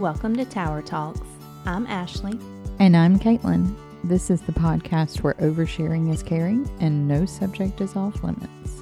Welcome 0.00 0.34
to 0.38 0.46
Tower 0.46 0.80
Talks. 0.80 1.20
I'm 1.66 1.86
Ashley. 1.86 2.40
And 2.78 2.96
I'm 2.96 3.18
Caitlin. 3.18 3.76
This 4.02 4.30
is 4.30 4.40
the 4.40 4.52
podcast 4.52 5.20
where 5.20 5.34
oversharing 5.34 6.10
is 6.10 6.22
caring 6.22 6.66
and 6.80 7.06
no 7.06 7.26
subject 7.26 7.82
is 7.82 7.94
off 7.94 8.24
limits. 8.24 8.80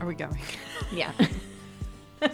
Are 0.00 0.06
we 0.06 0.14
going? 0.14 0.38
Yeah. 0.90 1.12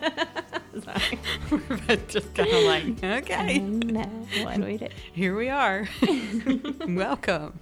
Sorry. 0.84 1.18
We're 1.50 1.96
just 2.06 2.32
kind 2.32 2.50
of 2.50 2.62
like, 2.62 3.02
okay, 3.02 3.58
no, 3.58 4.02
what 4.44 4.58
do 4.58 4.64
we 4.64 4.76
do? 4.76 4.88
here 5.12 5.36
we 5.36 5.48
are. 5.48 5.88
welcome. 6.86 7.58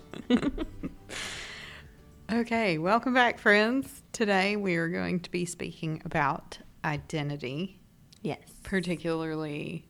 okay, 2.31 2.77
welcome 2.77 3.15
back, 3.15 3.39
friends. 3.39 4.03
Today 4.13 4.57
we 4.57 4.77
are 4.77 4.91
going 4.91 5.21
to 5.21 5.31
be 5.31 5.47
speaking 5.47 6.03
about 6.05 6.59
identity, 6.85 7.80
Yes. 8.23 8.39
particularly 8.63 9.87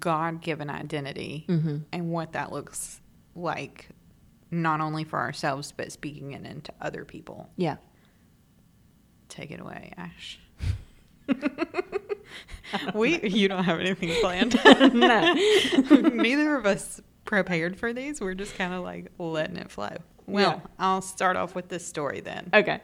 God 0.00 0.40
given 0.42 0.68
identity, 0.70 1.44
Mm-hmm. 1.48 1.78
and 1.92 2.10
what 2.10 2.32
that 2.32 2.52
looks 2.52 3.00
like, 3.34 3.88
not 4.50 4.80
only 4.80 5.04
for 5.04 5.18
ourselves, 5.18 5.72
but 5.72 5.92
speaking 5.92 6.32
it 6.32 6.44
into 6.44 6.72
other 6.80 7.04
people. 7.04 7.48
Yeah. 7.56 7.76
Take 9.28 9.50
it 9.50 9.60
away, 9.60 9.92
Ash. 9.96 10.38
we 12.94 13.20
you 13.22 13.48
don't 13.48 13.64
have 13.64 13.80
anything 13.80 14.10
planned. 14.20 14.58
no. 14.94 15.34
Neither 15.90 16.56
of 16.56 16.66
us 16.66 17.00
prepared 17.24 17.78
for 17.78 17.92
these. 17.92 18.20
We're 18.20 18.34
just 18.34 18.56
kind 18.56 18.72
of 18.74 18.82
like 18.82 19.10
letting 19.18 19.56
it 19.56 19.70
flow. 19.70 19.96
Well, 20.26 20.60
Yeah. 20.62 20.70
I'll 20.78 21.00
start 21.02 21.36
off 21.36 21.54
with 21.54 21.68
this 21.68 21.86
story 21.86 22.20
then. 22.20 22.50
Okay. 22.52 22.80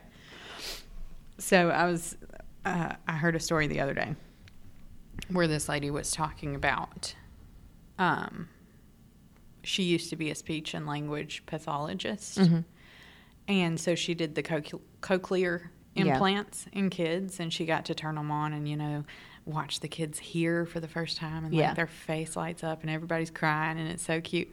So 1.39 1.71
I 1.71 1.87
was, 1.87 2.17
uh, 2.65 2.95
I 3.09 3.13
heard 3.13 3.35
a 3.37 3.41
story 3.41 3.67
the 3.67 3.81
other 3.81 3.95
day 3.95 4.15
where 5.31 5.47
this 5.49 5.69
lady 5.69 5.91
was 5.91 6.11
talking 6.13 6.55
about, 6.55 7.15
um, 7.99 8.49
she 9.63 9.83
used 9.83 10.11
to 10.11 10.17
be 10.17 10.31
a 10.31 10.35
speech 10.35 10.75
and 10.75 10.87
language 10.87 11.43
pathologist, 11.47 12.39
Mm-hmm. 12.39 12.61
and 13.49 13.79
so 13.81 13.95
she 13.95 14.15
did 14.15 14.35
the 14.35 14.43
coch- 14.43 14.81
cochlear 15.01 15.69
Yeah. 15.95 16.07
implants 16.15 16.67
in 16.73 16.91
kids, 16.91 17.41
and 17.41 17.53
she 17.53 17.65
got 17.67 17.85
to 17.87 17.95
turn 17.95 18.17
them 18.17 18.31
on 18.31 18.53
and 18.53 18.69
you 18.69 18.77
know 18.77 19.05
watch 19.47 19.81
the 19.81 19.89
kids 19.89 20.19
hear 20.19 20.65
for 20.67 20.81
the 20.81 20.89
first 20.89 21.17
time, 21.19 21.45
and 21.45 21.55
Yeah. 21.55 21.69
like 21.69 21.77
their 21.77 21.87
face 21.87 22.35
lights 22.37 22.65
up, 22.65 22.81
and 22.83 22.91
everybody's 22.91 23.31
crying, 23.31 23.79
and 23.79 23.89
it's 23.89 24.03
so 24.03 24.21
cute. 24.21 24.51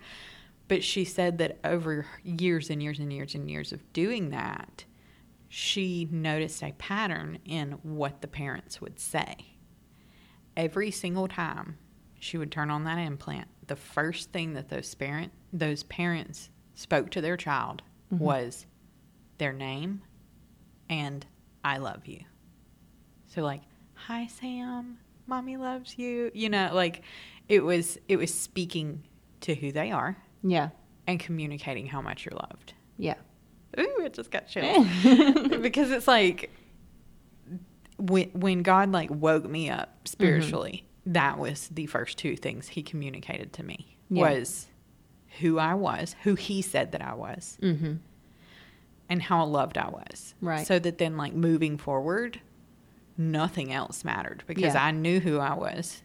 But 0.67 0.83
she 0.83 1.03
said 1.05 1.37
that 1.39 1.59
over 1.65 2.05
years 2.23 2.69
and 2.69 2.81
years 2.81 2.99
and 2.99 3.11
years 3.11 3.35
and 3.35 3.49
years 3.49 3.73
of 3.73 3.91
doing 3.93 4.29
that, 4.29 4.85
she 5.49 6.07
noticed 6.11 6.63
a 6.63 6.71
pattern 6.73 7.39
in 7.43 7.71
what 7.83 8.21
the 8.21 8.27
parents 8.27 8.79
would 8.79 8.97
say. 8.99 9.35
Every 10.57 10.91
single 10.91 11.27
time 11.27 11.77
she 12.19 12.37
would 12.37 12.51
turn 12.51 12.69
on 12.69 12.83
that 12.83 12.97
implant, 12.97 13.47
the 13.67 13.75
first 13.75 14.31
thing 14.31 14.53
that 14.53 14.69
those 14.69 14.93
parent 14.95 15.31
those 15.53 15.83
parents 15.83 16.49
spoke 16.75 17.09
to 17.11 17.21
their 17.21 17.37
child 17.37 17.81
mm-hmm. 18.13 18.23
was 18.23 18.65
their 19.37 19.53
name 19.53 20.01
and 20.89 21.25
I 21.63 21.77
love 21.77 22.05
you. 22.05 22.21
So 23.27 23.41
like, 23.41 23.61
"Hi 23.93 24.27
Sam, 24.27 24.97
mommy 25.27 25.57
loves 25.57 25.97
you." 25.97 26.31
You 26.33 26.49
know, 26.49 26.71
like 26.73 27.03
it 27.47 27.63
was 27.63 27.97
it 28.07 28.17
was 28.17 28.33
speaking 28.33 29.03
to 29.41 29.55
who 29.55 29.71
they 29.71 29.91
are 29.91 30.17
Yeah. 30.43 30.69
and 31.07 31.19
communicating 31.19 31.87
how 31.87 32.01
much 32.01 32.25
you're 32.25 32.37
loved. 32.37 32.73
Yeah. 32.97 33.15
Ooh, 33.79 34.01
it 34.03 34.13
just 34.13 34.31
got 34.31 34.47
chills. 34.47 34.85
because 35.61 35.91
it's 35.91 36.07
like 36.07 36.51
when 38.01 38.29
when 38.31 38.63
God 38.63 38.91
like 38.91 39.09
woke 39.11 39.47
me 39.49 39.69
up 39.69 40.07
spiritually, 40.07 40.85
that 41.05 41.37
was 41.37 41.67
the 41.69 41.85
first 41.85 42.17
two 42.17 42.35
things 42.35 42.67
he 42.69 42.83
communicated 42.83 43.53
to 43.53 43.63
me 43.63 43.97
Yeah. 44.09 44.29
was 44.31 44.67
who 45.39 45.59
I 45.59 45.73
was, 45.75 46.15
who 46.23 46.35
he 46.35 46.61
said 46.61 46.91
that 46.91 47.01
I 47.01 47.13
was, 47.13 47.57
Mm-hmm. 47.61 47.93
and 49.09 49.21
how 49.21 49.45
loved 49.45 49.77
I 49.77 49.89
was. 49.89 50.35
Right. 50.41 50.65
So 50.65 50.79
that 50.79 50.97
then 50.97 51.17
like 51.17 51.33
moving 51.33 51.77
forward, 51.77 52.39
nothing 53.17 53.71
else 53.71 54.03
mattered 54.03 54.43
because 54.47 54.73
Yeah. 54.73 54.83
I 54.83 54.91
knew 54.91 55.19
who 55.19 55.39
I 55.39 55.53
was 55.53 56.01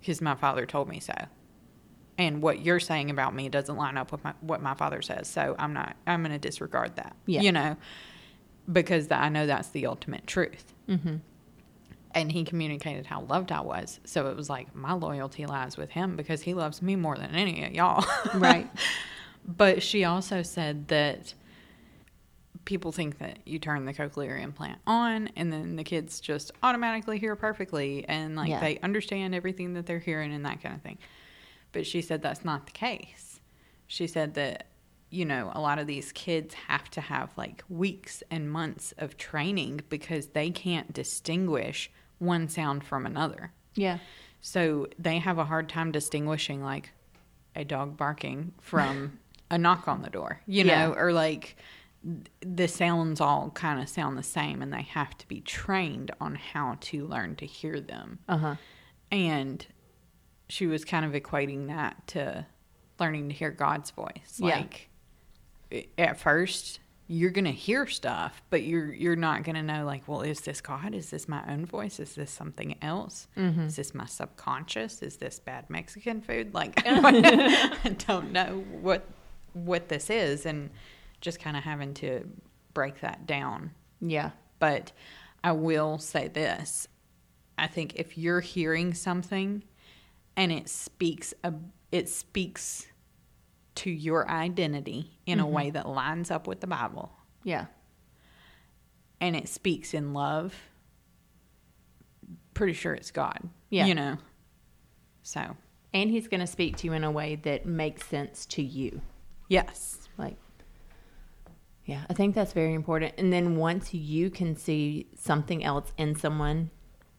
because 0.00 0.20
my 0.20 0.34
father 0.34 0.66
told 0.66 0.88
me 0.88 1.00
so. 1.00 1.14
And 2.18 2.42
what 2.42 2.60
you're 2.64 2.80
saying 2.80 3.10
about 3.10 3.34
me 3.34 3.48
doesn't 3.48 3.76
line 3.76 3.96
up 3.96 4.12
with 4.12 4.22
my, 4.22 4.34
what 4.42 4.60
my 4.62 4.74
father 4.74 5.00
says. 5.02 5.28
So 5.28 5.56
I'm 5.58 5.72
not, 5.72 5.96
I'm 6.06 6.22
going 6.22 6.32
to 6.32 6.38
disregard 6.38 6.96
that. 6.96 7.16
Yeah. 7.26 7.40
You 7.40 7.52
know, 7.52 7.76
because 8.70 9.10
I 9.10 9.28
know 9.30 9.46
that's 9.46 9.68
the 9.70 9.86
ultimate 9.86 10.26
truth. 10.26 10.72
Mm-hmm. 10.88 11.16
And 12.14 12.30
he 12.30 12.44
communicated 12.44 13.06
how 13.06 13.22
loved 13.22 13.50
I 13.52 13.60
was. 13.62 13.98
So 14.04 14.28
it 14.28 14.36
was 14.36 14.50
like, 14.50 14.74
my 14.74 14.92
loyalty 14.92 15.46
lies 15.46 15.76
with 15.76 15.90
him 15.90 16.16
because 16.16 16.42
he 16.42 16.52
loves 16.54 16.82
me 16.82 16.94
more 16.96 17.16
than 17.16 17.34
any 17.34 17.64
of 17.64 17.72
y'all. 17.72 18.04
Right. 18.34 18.70
But 19.46 19.82
she 19.82 20.04
also 20.04 20.42
said 20.42 20.88
that 20.88 21.34
people 22.64 22.92
think 22.92 23.18
that 23.18 23.38
you 23.44 23.58
turn 23.58 23.84
the 23.86 23.92
cochlear 23.92 24.40
implant 24.40 24.78
on 24.86 25.28
and 25.36 25.52
then 25.52 25.74
the 25.76 25.82
kids 25.82 26.20
just 26.20 26.52
automatically 26.62 27.18
hear 27.18 27.34
perfectly 27.34 28.04
and 28.08 28.36
like 28.36 28.48
Yeah. 28.50 28.60
they 28.60 28.78
understand 28.78 29.34
everything 29.34 29.74
that 29.74 29.86
they're 29.86 29.98
hearing 29.98 30.32
and 30.32 30.44
that 30.44 30.62
kind 30.62 30.74
of 30.76 30.82
thing. 30.82 30.98
But 31.72 31.86
she 31.86 32.02
said 32.02 32.22
that's 32.22 32.44
not 32.44 32.66
the 32.66 32.72
case. 32.72 33.40
She 33.88 34.06
said 34.06 34.34
that 34.34 34.68
you 35.10 35.26
know, 35.26 35.52
a 35.54 35.60
lot 35.60 35.78
of 35.78 35.86
these 35.86 36.10
kids 36.12 36.54
have 36.54 36.88
to 36.90 37.00
have 37.02 37.30
like 37.36 37.62
weeks 37.68 38.22
and 38.30 38.50
months 38.50 38.94
of 38.96 39.18
training 39.18 39.82
because 39.90 40.28
they 40.28 40.48
can't 40.48 40.90
distinguish 40.94 41.90
one 42.22 42.48
sound 42.48 42.84
from 42.84 43.04
another. 43.04 43.52
Yeah. 43.74 43.98
So 44.40 44.86
they 44.98 45.18
have 45.18 45.38
a 45.38 45.44
hard 45.44 45.68
time 45.68 45.92
distinguishing 45.92 46.62
like 46.62 46.90
a 47.54 47.64
dog 47.64 47.96
barking 47.96 48.52
from 48.60 49.18
a 49.50 49.58
knock 49.58 49.86
on 49.88 50.02
the 50.02 50.10
door, 50.10 50.40
you 50.46 50.64
Yeah. 50.64 50.86
know, 50.86 50.94
or 50.94 51.12
like 51.12 51.56
the 52.40 52.66
sounds 52.66 53.20
all 53.20 53.50
kind 53.50 53.80
of 53.80 53.88
sound 53.88 54.16
the 54.18 54.22
same 54.22 54.62
and 54.62 54.72
they 54.72 54.82
have 54.82 55.16
to 55.18 55.28
be 55.28 55.40
trained 55.40 56.10
on 56.20 56.34
how 56.34 56.76
to 56.80 57.06
learn 57.06 57.36
to 57.36 57.46
hear 57.46 57.80
them. 57.80 58.18
Uh 58.28 58.36
huh. 58.38 58.54
And 59.10 59.64
she 60.48 60.66
was 60.66 60.84
kind 60.84 61.04
of 61.04 61.12
equating 61.12 61.68
that 61.68 62.06
to 62.08 62.46
learning 62.98 63.28
to 63.28 63.34
hear 63.34 63.50
God's 63.50 63.90
voice. 63.90 64.38
Yeah. 64.38 64.56
Like 64.56 64.88
at 65.96 66.18
first 66.18 66.80
you're 67.12 67.30
going 67.30 67.44
to 67.44 67.50
hear 67.52 67.86
stuff, 67.86 68.42
but 68.48 68.62
you're 68.62 68.92
you're 68.92 69.16
not 69.16 69.42
going 69.44 69.56
to 69.56 69.62
know 69.62 69.84
like, 69.84 70.08
well, 70.08 70.22
is 70.22 70.40
this 70.40 70.60
God? 70.60 70.94
Is 70.94 71.10
this 71.10 71.28
my 71.28 71.42
own 71.52 71.66
voice? 71.66 72.00
Is 72.00 72.14
this 72.14 72.30
something 72.30 72.76
else? 72.80 73.28
Mm-hmm. 73.36 73.62
Is 73.66 73.76
this 73.76 73.94
my 73.94 74.06
subconscious? 74.06 75.02
Is 75.02 75.16
this 75.18 75.38
bad 75.38 75.68
Mexican 75.68 76.20
food? 76.22 76.54
Like 76.54 76.82
I 76.86 77.94
don't 78.06 78.32
know 78.32 78.64
what 78.80 79.04
what 79.52 79.88
this 79.88 80.08
is 80.08 80.46
and 80.46 80.70
just 81.20 81.38
kind 81.38 81.56
of 81.56 81.62
having 81.64 81.92
to 81.94 82.26
break 82.72 83.00
that 83.00 83.26
down 83.26 83.72
Yeah. 84.00 84.30
but 84.58 84.92
I 85.44 85.52
will 85.52 85.98
say 85.98 86.28
this. 86.28 86.88
I 87.58 87.66
think 87.66 87.96
if 87.96 88.16
you're 88.16 88.40
hearing 88.40 88.94
something 88.94 89.62
and 90.36 90.50
it 90.50 90.68
speaks 90.70 91.34
a, 91.44 91.52
it 91.90 92.08
speaks 92.08 92.86
to 93.76 93.90
your 93.90 94.28
identity 94.30 95.18
in 95.26 95.40
a 95.40 95.46
way 95.46 95.66
mm-hmm. 95.66 95.74
that 95.74 95.88
lines 95.88 96.30
up 96.30 96.46
with 96.46 96.60
the 96.60 96.66
Bible 96.66 97.12
Yeah. 97.44 97.66
and 99.20 99.34
it 99.36 99.48
speaks 99.48 99.94
in 99.94 100.12
love, 100.12 100.54
pretty 102.54 102.72
sure 102.74 102.92
it's 102.94 103.10
God. 103.10 103.38
Yeah. 103.70 103.86
You 103.86 103.94
know. 103.94 104.18
So, 105.22 105.56
And 105.94 106.10
he's 106.10 106.28
going 106.28 106.40
to 106.40 106.46
speak 106.46 106.76
to 106.78 106.86
you 106.86 106.92
in 106.92 107.04
a 107.04 107.10
way 107.10 107.36
that 107.36 107.64
makes 107.66 108.06
sense 108.06 108.44
to 108.46 108.62
you. 108.62 109.00
yes. 109.48 109.98
Like, 110.18 110.36
yeah, 111.86 112.04
I 112.10 112.12
think 112.14 112.34
that's 112.34 112.52
very 112.52 112.74
important. 112.74 113.14
And 113.18 113.32
then 113.32 113.56
once 113.56 113.94
you 113.94 114.30
can 114.30 114.56
see 114.56 115.08
something 115.16 115.64
else 115.64 115.92
in 115.96 116.14
someone, 116.14 116.70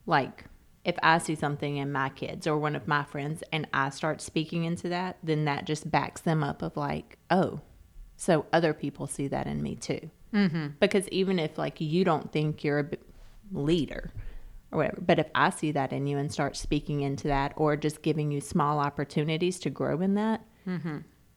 like 0.05 0.45
if 0.85 0.95
I 1.01 1.17
see 1.17 1.35
something 1.35 1.77
in 1.77 1.91
my 1.91 2.09
kids 2.09 2.45
or 2.45 2.57
one 2.57 2.75
of 2.75 2.87
my 2.87 3.03
friends 3.03 3.43
and 3.51 3.67
I 3.73 3.89
start 3.89 4.21
speaking 4.21 4.65
into 4.65 4.89
that, 4.89 5.17
then 5.23 5.45
that 5.45 5.65
just 5.65 5.89
backs 5.89 6.21
them 6.21 6.43
up 6.43 6.61
of 6.61 6.75
like, 6.75 7.17
oh, 7.31 7.61
so 8.17 8.45
other 8.51 8.73
people 8.73 9.07
see 9.07 9.27
that 9.29 9.47
in 9.47 9.61
me 9.61 9.75
too. 9.75 10.09
Mm-hmm. 10.33 10.67
Because 10.79 11.07
even 11.09 11.39
if 11.39 11.57
like 11.57 11.79
you 11.79 12.03
don't 12.03 12.31
think 12.31 12.63
you're 12.63 12.79
a 12.79 12.89
leader 13.51 14.11
or 14.71 14.79
whatever, 14.79 15.01
but 15.01 15.19
if 15.19 15.27
I 15.33 15.51
see 15.51 15.71
that 15.71 15.93
in 15.93 16.05
you 16.05 16.17
and 16.17 16.31
start 16.31 16.57
speaking 16.57 17.01
into 17.01 17.27
that 17.29 17.53
or 17.55 17.77
just 17.77 18.01
giving 18.01 18.31
you 18.31 18.41
small 18.41 18.79
opportunities 18.79 19.59
to 19.59 19.69
grow 19.69 20.01
in 20.01 20.15
that, 20.15 20.41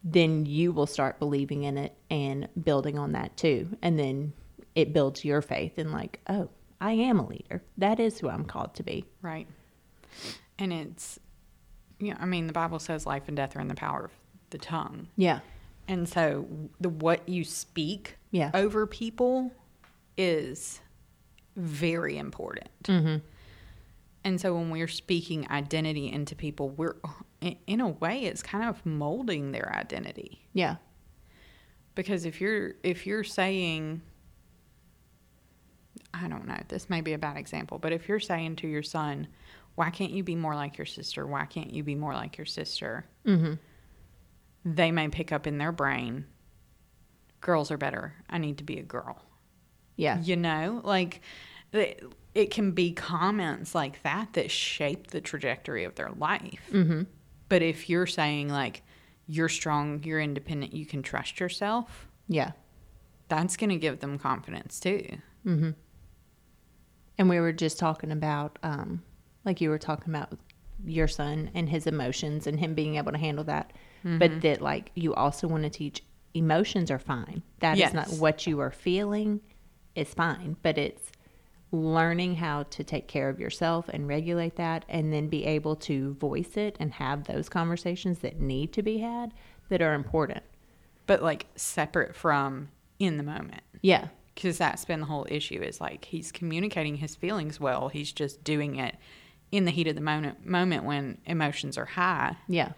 then 0.02 0.46
you 0.46 0.72
will 0.72 0.86
start 0.86 1.18
believing 1.18 1.64
in 1.64 1.78
it 1.78 1.96
and 2.10 2.48
building 2.62 2.98
on 2.98 3.12
that 3.12 3.36
too. 3.36 3.76
And 3.82 3.98
then 3.98 4.32
it 4.74 4.92
builds 4.92 5.24
your 5.24 5.42
faith 5.42 5.78
in 5.78 5.92
like, 5.92 6.20
oh, 6.28 6.48
I 6.80 6.92
am 6.92 7.18
a 7.18 7.26
leader. 7.26 7.62
That 7.78 7.98
is 8.00 8.18
who 8.18 8.28
I'm 8.28 8.44
called 8.44 8.74
to 8.74 8.82
be. 8.82 9.04
Right. 9.22 9.46
And 10.58 10.72
it's, 10.72 11.18
you 11.98 12.10
know, 12.10 12.16
I 12.20 12.26
mean, 12.26 12.46
the 12.46 12.52
Bible 12.52 12.78
says 12.78 13.06
life 13.06 13.24
and 13.28 13.36
death 13.36 13.56
are 13.56 13.60
in 13.60 13.68
the 13.68 13.74
power 13.74 14.04
of 14.06 14.10
the 14.50 14.58
tongue. 14.58 15.08
Yeah. 15.16 15.40
And 15.88 16.08
so 16.08 16.46
the 16.80 16.88
what 16.88 17.28
you 17.28 17.44
speak 17.44 18.16
Yeah. 18.30 18.50
over 18.54 18.86
people 18.86 19.52
is 20.16 20.80
very 21.56 22.18
important. 22.18 22.68
Mm-hmm. 22.84 23.16
And 24.24 24.40
so 24.40 24.54
when 24.54 24.70
we're 24.70 24.88
speaking 24.88 25.46
identity 25.50 26.10
into 26.12 26.34
people, 26.34 26.70
we're 26.70 26.96
in- 27.40 27.56
in 27.66 27.80
a 27.80 27.88
way 27.88 28.24
it's 28.24 28.42
kind 28.42 28.68
of 28.68 28.84
molding 28.84 29.52
their 29.52 29.72
identity. 29.74 30.42
Yeah. 30.52 30.76
Because 31.94 32.24
if 32.26 32.40
you're 32.40 32.74
if 32.82 33.06
you're 33.06 33.24
saying 33.24 34.02
I 36.14 36.28
don't 36.28 36.46
know, 36.46 36.58
this 36.68 36.88
may 36.88 37.00
be 37.00 37.12
a 37.12 37.18
bad 37.18 37.36
example, 37.36 37.78
but 37.78 37.92
if 37.92 38.08
you're 38.08 38.20
saying 38.20 38.56
to 38.56 38.68
your 38.68 38.82
son, 38.82 39.26
why 39.74 39.90
can't 39.90 40.10
you 40.12 40.22
be 40.22 40.34
more 40.36 40.54
like 40.54 40.78
your 40.78 40.86
sister? 40.86 41.26
Why 41.26 41.44
can't 41.44 41.72
you 41.72 41.82
be 41.82 41.94
more 41.94 42.14
like 42.14 42.38
your 42.38 42.46
sister? 42.46 43.04
Mm-hmm. 43.26 43.54
They 44.64 44.90
may 44.90 45.08
pick 45.08 45.32
up 45.32 45.46
in 45.46 45.58
their 45.58 45.72
brain, 45.72 46.24
girls 47.40 47.70
are 47.70 47.76
better. 47.76 48.14
I 48.28 48.38
need 48.38 48.58
to 48.58 48.64
be 48.64 48.78
a 48.78 48.82
girl. 48.82 49.22
Yeah. 49.96 50.20
You 50.20 50.36
know, 50.36 50.80
like 50.84 51.20
it, 51.72 52.02
it 52.34 52.50
can 52.50 52.72
be 52.72 52.92
comments 52.92 53.74
like 53.74 54.02
that 54.02 54.32
that 54.32 54.50
shape 54.50 55.08
the 55.08 55.20
trajectory 55.20 55.84
of 55.84 55.94
their 55.94 56.10
life. 56.10 56.62
Mm-hmm. 56.72 57.02
But 57.48 57.62
if 57.62 57.88
you're 57.88 58.06
saying 58.06 58.48
like 58.48 58.82
you're 59.28 59.48
strong, 59.48 60.02
you're 60.02 60.20
independent, 60.20 60.72
you 60.72 60.86
can 60.86 61.02
trust 61.02 61.38
yourself, 61.40 62.08
Yeah. 62.28 62.52
that's 63.28 63.56
going 63.56 63.70
to 63.70 63.76
give 63.76 64.00
them 64.00 64.18
confidence 64.18 64.80
too. 64.80 65.18
Mm-hmm. 65.46 65.70
And 67.18 67.28
we 67.28 67.40
were 67.40 67.52
just 67.52 67.78
talking 67.78 68.12
about, 68.12 68.58
um, 68.62 69.02
like 69.44 69.60
you 69.60 69.70
were 69.70 69.78
talking 69.78 70.14
about 70.14 70.32
your 70.84 71.08
son 71.08 71.50
and 71.54 71.68
his 71.68 71.86
emotions 71.86 72.46
and 72.46 72.60
him 72.60 72.74
being 72.74 72.96
able 72.96 73.12
to 73.12 73.18
handle 73.18 73.44
that. 73.44 73.72
Mm-hmm. 74.04 74.18
But 74.18 74.40
that, 74.42 74.60
like, 74.60 74.90
you 74.94 75.14
also 75.14 75.48
want 75.48 75.62
to 75.62 75.70
teach 75.70 76.02
emotions 76.34 76.90
are 76.90 76.98
fine. 76.98 77.42
That 77.60 77.78
is 77.78 77.94
not 77.94 78.08
what 78.10 78.46
you 78.46 78.60
are 78.60 78.70
feeling 78.70 79.40
is 79.94 80.12
fine, 80.12 80.56
but 80.62 80.76
it's 80.76 81.10
learning 81.72 82.36
how 82.36 82.62
to 82.64 82.84
take 82.84 83.08
care 83.08 83.28
of 83.28 83.40
yourself 83.40 83.88
and 83.88 84.06
regulate 84.06 84.56
that 84.56 84.84
and 84.88 85.12
then 85.12 85.28
be 85.28 85.44
able 85.44 85.74
to 85.74 86.14
voice 86.14 86.56
it 86.56 86.76
and 86.78 86.92
have 86.92 87.24
those 87.24 87.48
conversations 87.48 88.20
that 88.20 88.40
need 88.40 88.72
to 88.74 88.82
be 88.82 88.98
had 88.98 89.32
that 89.68 89.82
are 89.82 89.94
important. 89.94 90.44
But 91.06 91.22
like 91.22 91.46
separate 91.56 92.14
from 92.14 92.68
in 92.98 93.16
the 93.16 93.22
moment. 93.22 93.62
Yeah. 93.82 94.08
Because 94.36 94.58
that's 94.58 94.84
been 94.84 95.00
the 95.00 95.06
whole 95.06 95.26
issue 95.30 95.60
is 95.60 95.80
like 95.80 96.04
he's 96.04 96.30
communicating 96.30 96.96
his 96.96 97.16
feelings 97.16 97.58
well. 97.58 97.88
He's 97.88 98.12
just 98.12 98.44
doing 98.44 98.76
it 98.76 98.94
in 99.50 99.64
the 99.64 99.70
heat 99.72 99.88
of 99.88 99.94
the 99.96 100.00
moment, 100.02 100.44
moment 100.46 100.84
when 100.84 101.18
emotions 101.26 101.76
are 101.78 101.86
high. 101.86 102.36
Yeah. 102.46 102.72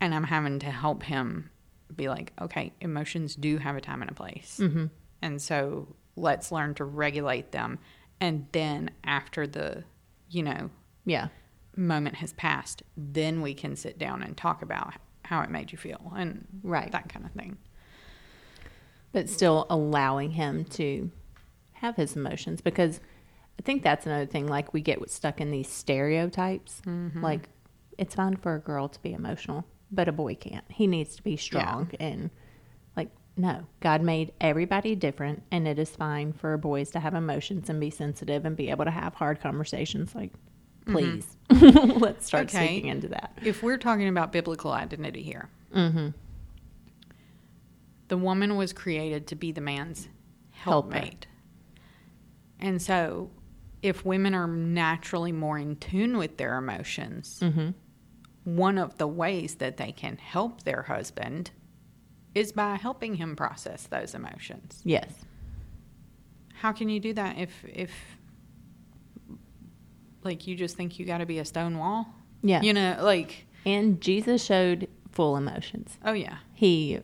And 0.00 0.12
I'm 0.14 0.24
having 0.24 0.58
to 0.58 0.66
help 0.70 1.04
him 1.04 1.48
be 1.94 2.08
like, 2.08 2.32
okay, 2.40 2.72
emotions 2.80 3.36
do 3.36 3.58
have 3.58 3.76
a 3.76 3.80
time 3.80 4.02
and 4.02 4.10
a 4.10 4.14
place. 4.14 4.58
Mm-hmm. 4.60 4.86
And 5.22 5.40
so 5.40 5.94
let's 6.16 6.50
learn 6.50 6.74
to 6.74 6.84
regulate 6.84 7.52
them. 7.52 7.78
And 8.20 8.46
then 8.52 8.90
after 9.04 9.46
the, 9.46 9.84
you 10.28 10.42
know, 10.42 10.70
Yeah. 11.04 11.28
moment 11.76 12.16
has 12.16 12.32
passed, 12.32 12.82
then 12.96 13.42
we 13.42 13.54
can 13.54 13.76
sit 13.76 13.96
down 13.98 14.22
and 14.22 14.36
talk 14.36 14.60
about 14.62 14.94
how 15.24 15.40
it 15.42 15.50
made 15.50 15.70
you 15.70 15.78
feel 15.78 16.12
and 16.16 16.46
Right. 16.64 16.90
that 16.90 17.08
kind 17.08 17.24
of 17.24 17.30
thing. 17.32 17.58
But 19.12 19.28
still 19.28 19.66
allowing 19.70 20.30
him 20.32 20.64
to 20.66 21.10
have 21.72 21.96
his 21.96 22.14
emotions 22.16 22.60
because 22.60 23.00
I 23.58 23.62
think 23.62 23.82
that's 23.82 24.06
another 24.06 24.26
thing. 24.26 24.46
Like 24.46 24.72
we 24.72 24.80
get 24.80 25.08
stuck 25.10 25.40
in 25.40 25.50
these 25.50 25.68
stereotypes. 25.68 26.80
Like 27.22 27.48
it's 27.98 28.14
fine 28.14 28.36
for 28.36 28.54
a 28.54 28.58
girl 28.60 28.88
to 28.88 29.02
be 29.02 29.12
emotional, 29.12 29.64
but 29.90 30.08
a 30.08 30.12
boy 30.12 30.34
can't. 30.34 30.64
He 30.70 30.86
needs 30.86 31.16
to 31.16 31.22
be 31.22 31.36
strong 31.36 31.90
and 32.00 32.30
like 32.96 33.10
no. 33.36 33.66
God 33.80 34.02
made 34.02 34.32
everybody 34.40 34.94
different, 34.94 35.42
and 35.50 35.66
it 35.68 35.78
is 35.78 35.90
fine 35.90 36.32
for 36.32 36.56
boys 36.56 36.90
to 36.92 37.00
have 37.00 37.14
emotions 37.14 37.68
and 37.68 37.78
be 37.80 37.90
sensitive 37.90 38.44
and 38.44 38.56
be 38.56 38.70
able 38.70 38.84
to 38.86 38.90
have 38.90 39.14
hard 39.14 39.40
conversations. 39.40 40.14
Like, 40.14 40.32
please, 40.86 41.36
let's 41.50 42.26
start 42.26 42.44
Okay. 42.44 42.66
speaking 42.66 42.88
into 42.90 43.08
that. 43.08 43.36
If 43.44 43.62
we're 43.62 43.78
talking 43.78 44.08
about 44.08 44.32
biblical 44.32 44.72
identity 44.72 45.22
here, 45.22 45.48
Mm-hmm. 45.74 46.08
The 48.10 48.16
woman 48.18 48.56
was 48.56 48.72
created 48.74 49.26
to 49.28 49.34
be 49.34 49.50
the 49.52 49.60
man's 49.62 50.08
helpmate. 50.50 51.26
And 52.60 52.80
so, 52.82 53.30
if 53.82 54.04
women 54.04 54.34
are 54.34 54.46
naturally 54.46 55.32
more 55.32 55.58
in 55.58 55.76
tune 55.76 56.18
with 56.18 56.36
their 56.36 56.58
emotions, 56.58 57.40
Mm-hmm. 57.42 57.70
one 58.44 58.76
of 58.76 58.98
the 58.98 59.06
ways 59.08 59.54
that 59.56 59.78
they 59.78 59.92
can 59.92 60.18
help 60.18 60.62
their 60.64 60.82
husband 60.82 61.50
is 62.34 62.52
by 62.52 62.74
helping 62.76 63.14
him 63.14 63.34
process 63.36 63.86
those 63.86 64.14
emotions. 64.14 64.82
Yes. 64.84 65.10
How 66.54 66.72
can 66.72 66.88
you 66.90 67.00
do 67.00 67.12
that 67.14 67.38
if 67.38 67.50
if 67.64 67.90
like 70.22 70.46
you 70.46 70.54
just 70.54 70.76
think 70.76 70.98
you 70.98 71.06
got 71.06 71.18
to 71.18 71.26
be 71.26 71.38
a 71.38 71.44
stone 71.44 71.78
wall? 71.78 72.06
Yeah. 72.42 72.62
You 72.62 72.72
know, 72.74 72.98
like 73.00 73.46
And 73.64 74.00
Jesus 74.00 74.44
showed 74.44 74.88
full 75.10 75.36
emotions. 75.36 75.96
oh 76.04 76.12
yeah. 76.12 76.36
He 76.52 77.00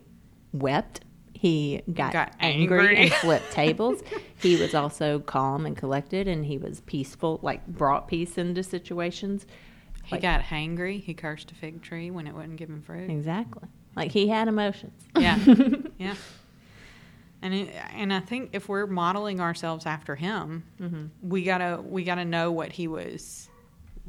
wept. 0.53 1.01
He 1.33 1.83
got, 1.93 2.13
Got 2.15 2.33
angry, 2.41 2.79
angry. 2.81 2.97
and 2.97 3.13
flipped 3.13 3.53
tables. 3.53 4.03
He 4.41 4.57
was 4.57 4.75
also 4.75 5.19
calm 5.19 5.67
and 5.67 5.77
collected, 5.77 6.27
and 6.29 6.47
he 6.47 6.57
was 6.59 6.81
peaceful. 6.83 7.41
Like 7.43 7.67
brought 7.67 8.09
peace 8.09 8.39
into 8.39 8.63
situations. 8.63 9.47
He 10.05 10.15
Like- 10.17 10.23
got 10.23 10.41
hangry. 10.41 11.01
He 11.03 11.13
cursed 11.15 11.51
a 11.51 11.55
fig 11.55 11.83
tree 11.83 12.11
when 12.11 12.27
it 12.27 12.35
wouldn't 12.35 12.57
give 12.57 12.71
him 12.71 12.81
fruit. 12.83 13.11
Exactly. 13.11 13.69
Like 13.95 14.13
he 14.13 14.29
had 14.29 14.49
emotions. 14.49 15.03
Yeah. 15.19 15.39
yeah. 15.99 16.15
And 17.43 17.53
it, 17.55 17.69
and 17.95 18.13
I 18.13 18.21
think 18.21 18.51
if 18.55 18.69
we're 18.69 18.87
modeling 18.87 19.41
ourselves 19.41 19.85
after 19.87 20.17
him, 20.17 20.65
Mm-hmm. 20.81 21.29
we 21.29 21.43
gotta 21.45 21.81
we 21.85 22.03
gotta 22.03 22.25
know 22.25 22.51
what 22.51 22.73
he 22.73 22.89
was 22.89 23.51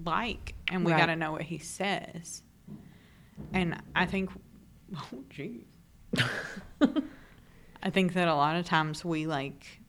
like, 0.06 0.56
and 0.72 0.86
we 0.86 0.92
Right. 0.94 1.00
gotta 1.00 1.16
know 1.18 1.34
what 1.34 1.42
he 1.42 1.58
says. 1.58 2.42
And 3.54 3.82
I 3.96 4.06
think, 4.06 4.30
oh 4.96 5.24
geez, 5.30 5.66
I 7.84 7.90
think 7.90 8.14
that 8.14 8.28
a 8.28 8.36
lot 8.36 8.56
of 8.56 8.66
times 8.66 9.04
we 9.06 9.28
like 9.28 9.82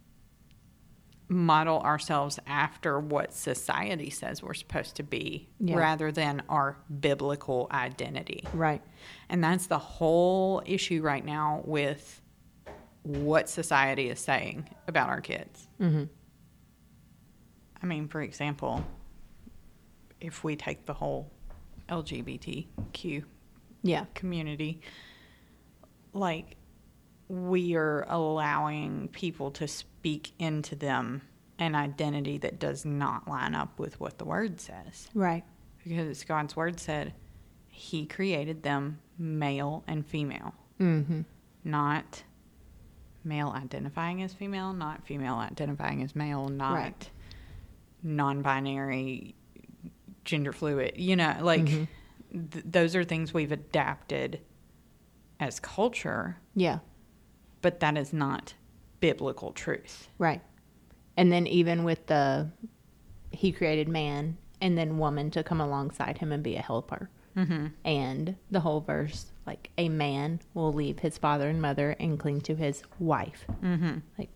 model 1.30 1.80
ourselves 1.80 2.38
after 2.46 2.98
what 2.98 3.34
society 3.34 4.08
says 4.08 4.42
we're 4.42 4.54
supposed 4.54 4.96
to 4.96 5.02
be, 5.02 5.48
Yeah. 5.60 5.76
rather 5.76 6.10
than 6.10 6.42
our 6.48 6.78
biblical 7.00 7.66
identity. 7.70 8.44
Right. 8.54 8.80
And 9.28 9.44
that's 9.44 9.66
the 9.66 9.78
whole 9.78 10.62
issue 10.64 11.02
right 11.02 11.24
now 11.24 11.62
with 11.66 12.22
what 13.02 13.48
society 13.50 14.08
is 14.08 14.20
saying 14.20 14.68
about 14.86 15.08
our 15.10 15.20
kids. 15.20 15.68
Mm-hmm. 15.80 16.04
I 17.82 17.86
mean, 17.86 18.08
for 18.08 18.22
example, 18.22 18.84
if 20.20 20.42
we 20.44 20.56
take 20.56 20.86
the 20.86 20.94
whole 20.94 21.30
LGBTQ 21.90 23.24
Yeah. 23.82 24.06
community, 24.14 24.80
like 26.18 26.56
we 27.28 27.74
are 27.76 28.04
allowing 28.08 29.08
people 29.08 29.50
to 29.52 29.68
speak 29.68 30.32
into 30.38 30.74
them 30.74 31.22
an 31.58 31.74
identity 31.74 32.38
that 32.38 32.58
does 32.58 32.84
not 32.84 33.26
line 33.28 33.54
up 33.54 33.78
with 33.78 33.98
what 34.00 34.18
the 34.18 34.24
word 34.24 34.60
says. 34.60 35.08
Right. 35.14 35.44
Because 35.84 36.24
God's 36.24 36.54
word 36.56 36.78
said 36.80 37.12
he 37.66 38.06
created 38.06 38.62
them 38.62 39.00
male 39.18 39.84
and 39.86 40.06
female. 40.06 40.54
Mm-hmm. 40.80 41.22
not 41.64 42.22
male 43.24 43.48
identifying 43.48 44.22
as 44.22 44.32
female, 44.32 44.72
not 44.72 45.04
female 45.04 45.34
identifying 45.34 46.02
as 46.04 46.14
male, 46.14 46.48
not 46.48 46.72
Right. 46.74 47.10
non-binary, 48.02 49.34
gender 50.24 50.52
fluid. 50.52 50.92
You 50.96 51.16
know, 51.16 51.36
like 51.42 51.64
Mhm. 51.64 51.88
th- 52.50 52.64
those 52.64 52.94
are 52.96 53.04
things 53.04 53.34
we've 53.34 53.52
adapted 53.52 54.40
as 55.40 55.60
culture, 55.60 56.38
Yeah. 56.54 56.78
but 57.62 57.80
that 57.80 57.96
is 57.96 58.12
not 58.12 58.54
biblical 59.00 59.52
truth. 59.52 60.08
Right. 60.18 60.42
And 61.16 61.32
then 61.32 61.46
even 61.46 61.84
with 61.84 62.06
the 62.06 62.50
he 63.30 63.52
created 63.52 63.88
man 63.88 64.36
and 64.60 64.76
then 64.76 64.98
woman 64.98 65.30
to 65.32 65.42
come 65.42 65.60
alongside 65.60 66.18
him 66.18 66.32
and 66.32 66.42
be 66.42 66.56
a 66.56 66.62
helper. 66.62 67.10
Mm-hmm. 67.36 67.66
And 67.84 68.36
the 68.50 68.60
whole 68.60 68.80
verse, 68.80 69.26
like 69.46 69.70
a 69.78 69.88
man 69.88 70.40
will 70.54 70.72
leave 70.72 70.98
his 71.00 71.18
father 71.18 71.48
and 71.48 71.60
mother 71.62 71.94
and 72.00 72.18
cling 72.18 72.40
to 72.42 72.56
his 72.56 72.82
wife. 72.98 73.44
Mm-hmm. 73.62 73.98
Like 74.18 74.30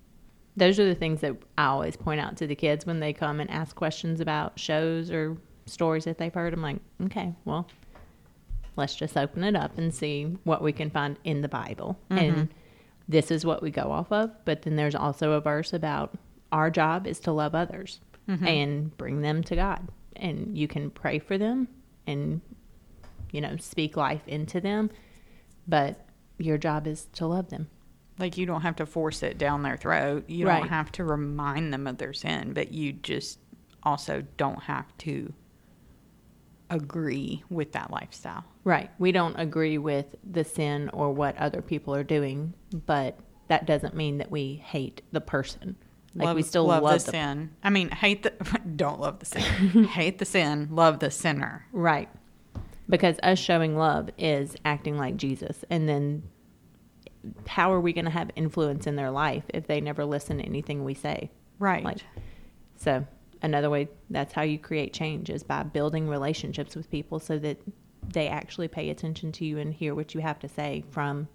those 0.56 0.78
are 0.78 0.84
the 0.84 0.94
things 0.94 1.20
that 1.22 1.36
I 1.56 1.66
always 1.66 1.96
point 1.96 2.20
out 2.20 2.36
to 2.36 2.46
the 2.46 2.54
kids 2.54 2.84
when 2.86 3.00
they 3.00 3.12
come 3.12 3.40
and 3.40 3.50
ask 3.50 3.74
questions 3.74 4.20
about 4.20 4.58
shows 4.58 5.10
or 5.10 5.36
stories 5.66 6.04
that 6.04 6.18
they've 6.18 6.32
heard. 6.34 6.52
I'm 6.52 6.62
like, 6.62 6.78
okay, 7.04 7.32
well, 7.44 7.66
let's 8.76 8.94
just 8.94 9.16
open 9.16 9.44
it 9.44 9.56
up 9.56 9.78
and 9.78 9.94
see 9.94 10.24
what 10.44 10.62
we 10.62 10.72
can 10.72 10.90
find 10.90 11.16
in 11.24 11.42
the 11.42 11.48
Bible. 11.48 11.98
Mm-hmm. 12.10 12.18
And 12.18 12.48
this 13.08 13.30
is 13.30 13.44
what 13.44 13.62
we 13.62 13.70
go 13.70 13.90
off 13.90 14.10
of. 14.12 14.30
But 14.44 14.62
then 14.62 14.76
there's 14.76 14.94
also 14.94 15.32
a 15.32 15.40
verse 15.40 15.72
about 15.72 16.16
our 16.50 16.70
job 16.70 17.06
is 17.06 17.20
to 17.20 17.32
love 17.32 17.54
others 17.54 18.00
mm-hmm. 18.28 18.46
and 18.46 18.96
bring 18.96 19.20
them 19.22 19.42
to 19.44 19.56
God. 19.56 19.88
And 20.16 20.56
you 20.56 20.68
can 20.68 20.90
pray 20.90 21.18
for 21.18 21.38
them 21.38 21.68
and, 22.06 22.40
you 23.30 23.40
know, 23.40 23.56
speak 23.56 23.96
life 23.96 24.26
into 24.26 24.60
them. 24.60 24.90
But 25.66 26.06
your 26.38 26.58
job 26.58 26.86
is 26.86 27.06
to 27.14 27.26
love 27.26 27.50
them. 27.50 27.68
Like 28.18 28.36
you 28.36 28.46
don't 28.46 28.62
have 28.62 28.76
to 28.76 28.86
force 28.86 29.22
it 29.22 29.38
down 29.38 29.62
their 29.62 29.76
throat. 29.76 30.28
You 30.28 30.46
Right. 30.46 30.60
don't 30.60 30.68
have 30.68 30.92
to 30.92 31.04
remind 31.04 31.72
them 31.72 31.86
of 31.86 31.98
their 31.98 32.12
sin, 32.12 32.52
but 32.52 32.72
you 32.72 32.92
just 32.92 33.38
also 33.82 34.22
don't 34.36 34.62
have 34.62 34.86
to 34.98 35.32
agree 36.72 37.44
with 37.50 37.72
that 37.72 37.90
lifestyle. 37.90 38.44
Right. 38.64 38.90
We 38.98 39.12
don't 39.12 39.36
agree 39.38 39.78
with 39.78 40.06
the 40.28 40.42
sin 40.42 40.88
or 40.92 41.12
what 41.12 41.36
other 41.36 41.62
people 41.62 41.94
are 41.94 42.02
doing, 42.02 42.54
but 42.86 43.18
that 43.48 43.66
doesn't 43.66 43.94
mean 43.94 44.18
that 44.18 44.30
we 44.30 44.62
hate 44.64 45.02
the 45.12 45.20
person. 45.20 45.76
Like 46.14 46.26
love, 46.26 46.36
we 46.36 46.42
still 46.42 46.64
love, 46.64 46.82
love, 46.82 47.00
the, 47.00 47.06
the, 47.06 47.10
sin. 47.10 47.50
I 47.62 47.70
mean, 47.70 47.90
hate 47.90 48.22
the 48.22 48.30
don't 48.76 49.00
love 49.00 49.18
the 49.18 49.26
sin. 49.26 49.84
hate 49.90 50.18
the 50.18 50.24
sin, 50.24 50.68
love 50.70 50.98
the 50.98 51.10
sinner. 51.10 51.66
Right. 51.72 52.08
Because 52.88 53.16
us 53.22 53.38
showing 53.38 53.76
love 53.76 54.10
is 54.18 54.56
acting 54.64 54.96
like 54.98 55.16
Jesus. 55.16 55.64
And 55.70 55.88
then 55.88 56.22
how 57.46 57.72
are 57.72 57.80
we 57.80 57.92
going 57.92 58.04
to 58.06 58.10
have 58.10 58.30
influence 58.34 58.86
in 58.86 58.96
their 58.96 59.10
life 59.10 59.44
if 59.48 59.66
they 59.66 59.80
never 59.80 60.04
listen 60.04 60.38
to 60.38 60.44
anything 60.44 60.84
we 60.84 60.94
say? 60.94 61.30
Right. 61.58 61.84
Like, 61.84 61.98
so 62.76 63.06
another 63.42 63.68
way 63.70 63.88
that's 64.10 64.32
how 64.32 64.42
you 64.42 64.58
create 64.58 64.92
change 64.92 65.28
is 65.30 65.42
by 65.42 65.62
building 65.62 66.08
relationships 66.08 66.74
with 66.76 66.90
people 66.90 67.18
so 67.18 67.38
that 67.38 67.58
they 68.08 68.28
actually 68.28 68.68
pay 68.68 68.90
attention 68.90 69.32
to 69.32 69.44
you 69.44 69.58
and 69.58 69.72
hear 69.74 69.94
what 69.94 70.14
you 70.14 70.20
have 70.20 70.38
to 70.40 70.48
say 70.48 70.84
from 70.90 71.28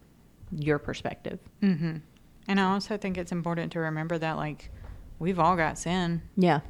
your 0.51 0.79
perspective. 0.79 1.39
mm-hmm. 1.61 1.97
And 2.49 2.59
I 2.61 2.71
also 2.71 2.95
think 2.97 3.17
it's 3.17 3.33
important 3.33 3.73
to 3.73 3.79
remember 3.81 4.17
that 4.17 4.37
like 4.37 4.71
we've 5.19 5.37
all 5.39 5.57
got 5.57 5.77
sin. 5.77 6.21
Yeah. 6.37 6.61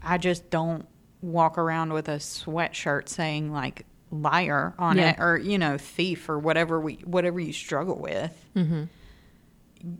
I 0.00 0.16
just 0.18 0.48
don't 0.50 0.86
walk 1.22 1.58
around 1.58 1.92
with 1.92 2.08
a 2.08 2.16
sweatshirt 2.18 3.08
saying 3.08 3.52
like 3.52 3.84
liar 4.12 4.74
on 4.78 4.98
Yeah. 4.98 5.10
it 5.10 5.16
or 5.20 5.38
you 5.38 5.58
know 5.58 5.78
thief 5.78 6.28
or 6.28 6.38
whatever 6.38 6.78
we 6.80 6.94
whatever 7.04 7.40
you 7.40 7.52
struggle 7.52 7.98
with. 7.98 8.44
Mm-hmm. 8.54 8.84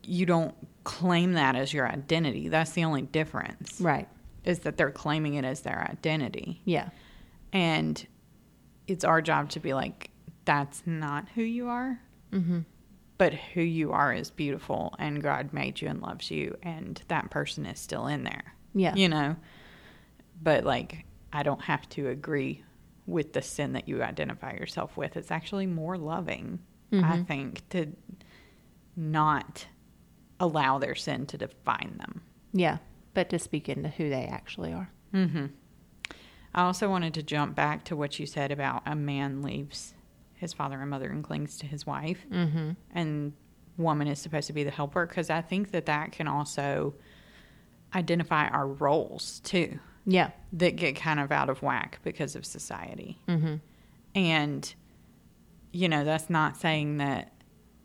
You 0.05 0.27
don't 0.27 0.55
claim 0.85 1.33
that 1.33 1.57
as 1.57 1.73
your 1.73 1.89
identity. 1.89 2.49
That's 2.49 2.71
the 2.73 2.85
only 2.85 3.03
difference. 3.03 3.81
Right. 3.81 4.09
Is 4.45 4.61
that 4.61 4.77
they're 4.77 4.91
claiming 4.91 5.35
it 5.35 5.45
as 5.45 5.61
their 5.61 5.87
identity. 5.91 6.61
Yeah. 6.65 6.89
And 7.53 8.05
it's 8.87 9.05
our 9.05 9.23
job 9.23 9.51
to 9.51 9.61
be 9.61 9.75
like 9.75 10.11
that's 10.45 10.83
not 10.87 11.29
who 11.35 11.43
you 11.43 11.69
are. 11.69 12.01
Mm-hmm. 12.33 12.61
But 13.19 13.35
who 13.35 13.61
you 13.61 13.93
are 13.93 14.13
is 14.13 14.31
beautiful 14.31 14.95
and 14.99 15.23
God 15.23 15.53
made 15.53 15.81
you 15.81 15.89
and 15.89 16.01
loves 16.03 16.31
you 16.31 16.57
and 16.63 17.01
that 17.09 17.31
person 17.31 17.67
is 17.67 17.79
still 17.79 18.07
in 18.07 18.25
there. 18.25 18.55
Yeah. 18.75 18.95
you 18.95 19.07
know 19.11 19.37
but 20.43 20.65
like 20.65 21.05
i 21.31 21.43
don't 21.43 21.61
have 21.61 21.87
to 21.91 22.09
agree 22.09 22.65
with 23.07 23.35
the 23.35 23.43
sin 23.43 23.75
that 23.75 23.87
you 23.87 24.03
identify 24.03 24.55
yourself 24.55 24.97
with 24.97 25.15
it's 25.19 25.31
actually 25.31 25.67
more 25.67 25.99
loving 25.99 26.59
i 26.91 26.97
Mhm. 26.97 27.27
think 27.27 27.69
to 27.69 27.93
not 28.97 29.67
allow 30.41 30.79
their 30.79 30.95
sin 30.95 31.27
to 31.27 31.37
define 31.39 31.97
them 31.99 32.23
Yeah. 32.55 32.79
But 33.15 33.29
to 33.31 33.39
speak 33.39 33.69
into 33.69 33.89
who 33.91 34.09
they 34.09 34.25
actually 34.25 34.73
are. 34.73 34.91
hmm 35.13 35.47
i 36.55 36.63
also 36.63 36.89
wanted 36.91 37.15
to 37.15 37.23
jump 37.23 37.55
back 37.55 37.83
to 37.85 37.97
what 37.97 38.19
you 38.19 38.27
said 38.27 38.53
about 38.53 38.83
a 38.87 38.95
man 38.95 39.41
leaves 39.43 39.95
his 40.35 40.53
father 40.53 40.81
and 40.81 40.91
mother 40.91 41.09
and 41.09 41.25
clings 41.25 41.57
to 41.59 41.67
his 41.67 41.87
wife 41.87 42.27
Mm-hmm. 42.31 42.71
and 42.95 43.33
woman 43.79 44.07
is 44.09 44.19
supposed 44.19 44.47
to 44.49 44.53
be 44.53 44.63
the 44.65 44.71
helper 44.71 45.07
because 45.07 45.31
i 45.31 45.41
think 45.41 45.71
that 45.71 45.87
that 45.87 46.13
can 46.13 46.29
also 46.29 46.95
identify 47.95 48.49
our 48.49 48.67
roles 48.67 49.41
too 49.41 49.79
Yeah. 50.05 50.31
that 50.55 50.77
get 50.77 50.97
kind 50.97 51.21
of 51.21 51.33
out 51.33 51.49
of 51.51 51.63
whack 51.63 51.99
because 52.03 52.35
of 52.37 52.45
society. 52.45 53.19
Mm-hmm. 53.29 53.57
And, 54.15 54.75
you 55.73 55.89
know, 55.89 56.05
that's 56.05 56.29
not 56.31 56.57
saying 56.57 56.99
that 56.99 57.33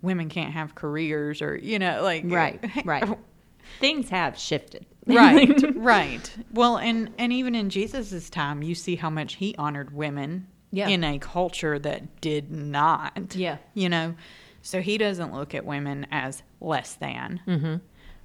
women 0.01 0.27
can't 0.29 0.53
have 0.53 0.75
careers 0.75 1.41
or, 1.41 1.55
you 1.57 1.77
know, 1.79 2.01
like. 2.03 2.23
Right. 2.25 2.59
Right. 2.85 3.17
Things 3.79 4.09
have 4.09 4.37
shifted. 4.37 4.85
right. 5.07 5.63
Right. 5.75 6.35
Well, 6.51 6.77
and, 6.77 7.11
and 7.17 7.31
even 7.31 7.55
in 7.55 7.69
Jesus's 7.69 8.29
time, 8.29 8.61
you 8.61 8.75
see 8.75 8.95
how 8.97 9.09
much 9.09 9.35
he 9.35 9.55
honored 9.57 9.93
women 9.95 10.47
Yeah. 10.71 10.87
in 10.89 11.03
a 11.03 11.17
culture 11.19 11.79
that 11.79 12.19
did 12.21 12.51
not. 12.51 13.35
Yeah. 13.35 13.57
You 13.73 13.87
know, 13.89 14.15
so 14.61 14.81
he 14.81 14.97
doesn't 14.97 15.33
look 15.33 15.55
at 15.55 15.65
women 15.65 16.07
as 16.11 16.43
less 16.59 16.95
than. 16.95 17.39
Mm-hmm. 17.47 17.75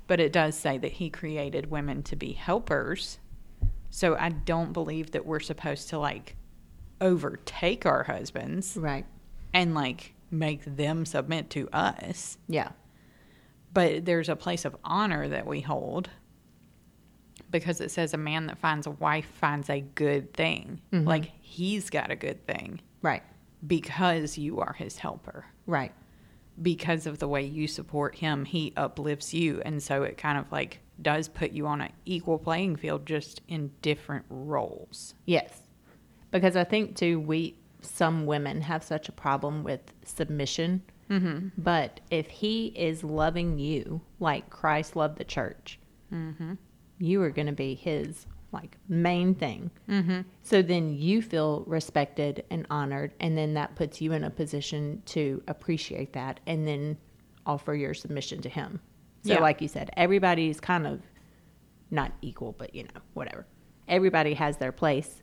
but 0.09 0.19
it 0.21 0.33
does 0.33 0.57
say 0.57 0.77
that 0.79 0.93
he 0.93 1.09
created 1.09 1.71
women 1.71 2.03
to 2.05 2.17
be 2.17 2.33
helpers. 2.33 3.19
So 3.91 4.17
I 4.17 4.31
don't 4.31 4.73
believe 4.73 5.13
that 5.13 5.25
we're 5.25 5.41
supposed 5.41 5.89
to 5.91 5.99
like 5.99 6.35
overtake 7.01 7.85
our 7.87 8.05
husbands 8.05 8.77
Right. 8.77 9.05
and 9.53 9.75
like 9.75 10.15
make 10.31 10.65
them 10.65 11.05
submit 11.05 11.51
to 11.51 11.69
us. 11.73 12.39
Yeah. 12.49 12.71
But 13.73 14.05
there's 14.05 14.29
a 14.29 14.37
place 14.37 14.65
of 14.65 14.77
honor 14.85 15.29
that 15.29 15.47
we 15.47 15.61
hold 15.61 16.11
because 17.51 17.81
it 17.81 17.91
says 17.91 18.15
a 18.15 18.19
man 18.19 18.47
that 18.47 18.59
finds 18.59 18.87
a 18.87 18.91
wife 18.91 19.27
finds 19.27 19.69
a 19.71 19.81
good 19.81 20.33
thing. 20.35 20.81
Mhm. 20.93 21.07
Like 21.07 21.33
he's 21.41 21.91
got 21.91 22.11
a 22.11 22.17
good 22.17 22.47
thing 22.47 22.81
Right. 23.03 23.23
because 23.67 24.39
you 24.39 24.61
are 24.61 24.73
his 24.75 24.99
helper. 24.99 25.47
Right. 25.67 25.93
because 26.61 27.07
of 27.07 27.19
the 27.19 27.27
way 27.27 27.43
you 27.43 27.67
support 27.67 28.15
him, 28.17 28.45
he 28.45 28.75
uplifts 28.77 29.33
you. 29.33 29.63
And 29.65 29.83
so 29.83 30.03
it 30.03 30.19
kind 30.19 30.37
of 30.37 30.53
like 30.53 30.81
does 31.01 31.27
put 31.27 31.53
you 31.53 31.67
on 31.67 31.81
an 31.81 31.91
equal 32.05 32.39
playing 32.39 32.77
field, 32.77 33.07
just 33.07 33.41
in 33.49 33.71
different 33.81 34.27
roles. 34.29 35.15
Yes. 35.25 35.63
Because 36.31 36.55
I 36.55 36.65
think 36.65 36.95
too 36.95 37.19
we 37.19 37.57
some 37.81 38.27
women 38.27 38.61
have 38.61 38.85
such 38.85 39.09
a 39.09 39.13
problem 39.13 39.65
with 39.65 39.81
submission. 40.05 40.83
Mm-hmm. 41.13 41.49
But 41.59 42.01
if 42.11 42.29
he 42.29 42.67
is 42.69 43.05
loving 43.05 43.59
you 43.59 44.01
like 44.21 44.49
Christ 44.51 44.97
loved 44.97 45.19
the 45.19 45.25
church, 45.25 45.79
Mm-hmm. 46.13 46.55
you 46.99 47.23
are 47.23 47.31
going 47.31 47.47
to 47.47 47.53
be 47.53 47.75
his 47.75 48.27
like 48.53 48.77
main 48.89 49.35
thing. 49.35 49.71
Mm-hmm. 49.89 50.21
So 50.43 50.61
then 50.61 50.95
you 50.95 51.23
feel 51.23 51.65
respected 51.67 52.45
and 52.51 52.67
honored, 52.69 53.15
and 53.21 53.37
then 53.37 53.55
that 53.55 53.75
puts 53.77 54.01
you 54.03 54.13
in 54.13 54.25
a 54.25 54.31
position 54.31 55.03
to 55.07 55.43
appreciate 55.49 56.13
that 56.13 56.41
and 56.47 56.67
then 56.69 56.99
offer 57.47 57.75
your 57.75 57.95
submission 57.95 58.43
to 58.43 58.49
him. 58.51 58.79
So, 59.25 59.33
Yeah. 59.35 59.41
like 59.41 59.63
you 59.63 59.69
said, 59.69 59.91
everybody's 59.97 60.61
kind 60.61 60.87
of 60.87 61.01
not 61.91 62.13
equal, 62.21 62.53
but 62.59 62.75
you 62.75 62.83
know, 62.85 63.01
whatever. 63.15 63.47
Everybody 63.89 64.35
has 64.35 64.59
their 64.59 64.73
place 64.73 65.23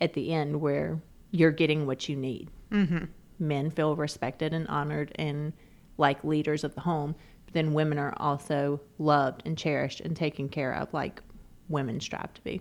at 0.00 0.14
the 0.14 0.32
end 0.32 0.60
where 0.60 1.00
you're 1.30 1.50
getting 1.52 1.86
what 1.86 2.08
you 2.08 2.16
need. 2.16 2.50
Mm-hmm. 2.70 3.04
Men 3.42 3.70
feel 3.72 3.96
respected 3.96 4.54
and 4.54 4.68
honored 4.68 5.10
and 5.16 5.52
like 5.98 6.22
leaders 6.22 6.62
of 6.64 6.74
the 6.76 6.80
home, 6.80 7.14
but 7.44 7.54
then 7.54 7.74
women 7.74 7.98
are 7.98 8.14
also 8.16 8.80
loved 8.98 9.42
and 9.44 9.58
cherished 9.58 10.00
and 10.00 10.16
taken 10.16 10.48
care 10.48 10.72
of 10.72 10.94
like 10.94 11.20
women 11.68 12.00
strive 12.00 12.32
to 12.34 12.40
be. 12.44 12.60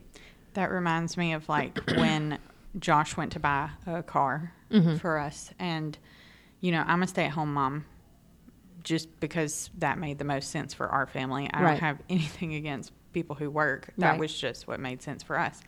That 0.54 0.72
reminds 0.72 1.16
me 1.18 1.34
of 1.34 1.48
like 1.48 1.80
when 1.96 2.40
Josh 2.80 3.16
went 3.16 3.32
to 3.34 3.40
buy 3.40 3.70
a 3.86 4.02
car 4.02 4.54
Mhm. 4.72 5.00
for 5.00 5.20
us. 5.20 5.52
And, 5.60 5.98
you 6.62 6.72
know, 6.72 6.84
I'm 6.88 7.04
a 7.04 7.08
stay 7.08 7.26
at 7.26 7.32
home 7.32 7.54
mom 7.54 7.86
just 8.84 9.20
because 9.20 9.70
that 9.78 10.00
made 10.00 10.18
the 10.18 10.26
most 10.26 10.50
sense 10.50 10.74
for 10.74 10.88
our 10.90 11.06
family. 11.06 11.48
I 11.54 11.62
Right. 11.62 11.72
don't 11.74 11.80
have 11.82 12.02
anything 12.10 12.56
against 12.56 12.92
people 13.14 13.36
who 13.36 13.52
work. 13.52 13.94
That 14.00 14.12
Right. 14.12 14.20
was 14.20 14.34
just 14.38 14.68
what 14.68 14.80
made 14.80 15.02
sense 15.04 15.22
for 15.22 15.38
us. 15.38 15.62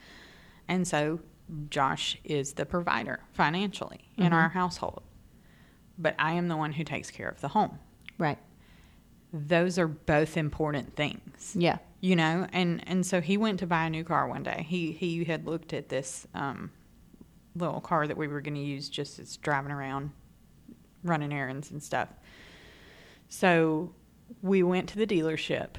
And 0.67 0.87
so 0.87 1.19
Josh 1.69 2.17
is 2.23 2.53
the 2.53 2.65
provider 2.65 3.19
financially 3.33 4.09
in 4.17 4.31
Mhm. 4.31 4.33
our 4.33 4.49
household. 4.49 5.03
But 5.97 6.15
I 6.17 6.33
am 6.33 6.47
the 6.47 6.57
one 6.57 6.73
who 6.73 6.83
takes 6.83 7.11
care 7.11 7.29
of 7.29 7.41
the 7.41 7.49
home. 7.49 7.79
Right. 8.17 8.39
Those 9.31 9.77
are 9.79 9.87
both 9.87 10.37
important 10.37 10.95
things 10.95 11.55
Yeah. 11.59 11.79
you 11.99 12.15
know 12.15 12.47
and 12.53 12.87
and 12.87 13.05
so 13.05 13.19
he 13.21 13.35
went 13.37 13.59
to 13.59 13.67
buy 13.67 13.85
a 13.85 13.89
new 13.89 14.03
car 14.03 14.27
one 14.27 14.43
day 14.43 14.63
he 14.69 14.91
he 14.91 15.23
had 15.23 15.45
looked 15.47 15.73
at 15.73 15.89
this 15.89 16.27
um 16.35 16.71
little 17.55 17.81
car 17.81 18.05
that 18.07 18.15
we 18.17 18.27
were 18.27 18.41
going 18.41 18.53
to 18.55 18.61
use 18.61 18.89
just 18.89 19.17
as 19.19 19.37
driving 19.37 19.71
around 19.71 20.11
running 21.03 21.33
errands 21.33 21.71
and 21.71 21.81
stuff 21.81 22.09
so 23.29 23.93
we 24.41 24.63
went 24.63 24.89
to 24.89 24.97
the 24.97 25.07
dealership 25.07 25.75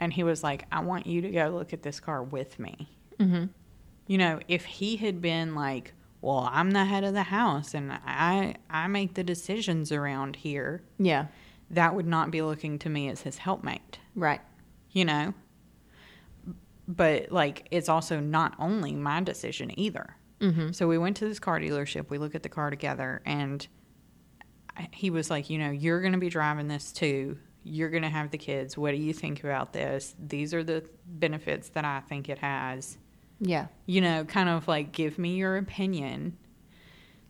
and 0.00 0.12
he 0.12 0.22
was 0.22 0.42
like 0.42 0.64
i 0.72 0.80
want 0.80 1.06
you 1.06 1.20
to 1.22 1.30
go 1.30 1.48
look 1.48 1.72
at 1.72 1.82
this 1.82 2.00
car 2.00 2.22
with 2.22 2.58
me 2.58 2.88
Mm-hmm. 3.18 3.46
You 4.08 4.18
know 4.18 4.40
if 4.48 4.64
he 4.64 4.96
had 4.96 5.20
been 5.22 5.54
like 5.54 5.92
well 6.20 6.48
i'm 6.52 6.72
the 6.72 6.84
head 6.84 7.04
of 7.04 7.14
the 7.14 7.22
house 7.22 7.74
and 7.74 7.92
i 7.92 8.54
i 8.68 8.86
make 8.88 9.14
the 9.14 9.22
decisions 9.22 9.92
around 9.92 10.34
here 10.36 10.82
Yeah. 10.98 11.26
that 11.70 11.94
would 11.94 12.06
not 12.06 12.30
be 12.32 12.42
looking 12.42 12.78
to 12.80 12.88
me 12.88 13.08
as 13.08 13.20
his 13.22 13.38
helpmate. 13.38 14.00
Right. 14.16 14.40
you 14.90 15.04
know? 15.04 15.32
But 16.88 17.30
like 17.30 17.68
it's 17.70 17.88
also 17.88 18.18
not 18.18 18.54
only 18.58 18.94
my 18.94 19.20
decision 19.20 19.78
either. 19.78 20.16
Mm-hmm. 20.40 20.70
so 20.70 20.86
we 20.86 20.98
went 20.98 21.16
to 21.18 21.28
this 21.28 21.38
car 21.40 21.58
dealership 21.60 22.10
we 22.10 22.16
look 22.18 22.34
at 22.36 22.44
the 22.44 22.48
car 22.48 22.70
together 22.70 23.20
and 23.26 23.66
he 24.92 25.10
was 25.10 25.30
like 25.30 25.50
you 25.50 25.58
know 25.58 25.70
you're 25.70 26.00
going 26.00 26.12
to 26.12 26.18
be 26.18 26.28
driving 26.30 26.68
this 26.68 26.92
too. 26.92 27.36
You're 27.64 27.90
going 27.90 28.04
to 28.04 28.08
have 28.08 28.30
the 28.30 28.38
kids. 28.38 28.78
What 28.78 28.92
do 28.92 28.96
you 28.96 29.12
think 29.12 29.42
about 29.44 29.72
this? 29.72 30.14
These 30.24 30.54
are 30.54 30.62
the 30.64 30.88
benefits 31.06 31.68
that 31.70 31.84
i 31.84 32.00
think 32.08 32.28
it 32.28 32.38
has 32.38 32.96
Yeah. 33.40 33.66
you 33.86 34.00
know 34.00 34.24
kind 34.24 34.48
of 34.48 34.66
like 34.68 34.92
give 34.92 35.18
me 35.18 35.36
your 35.36 35.56
opinion 35.56 36.36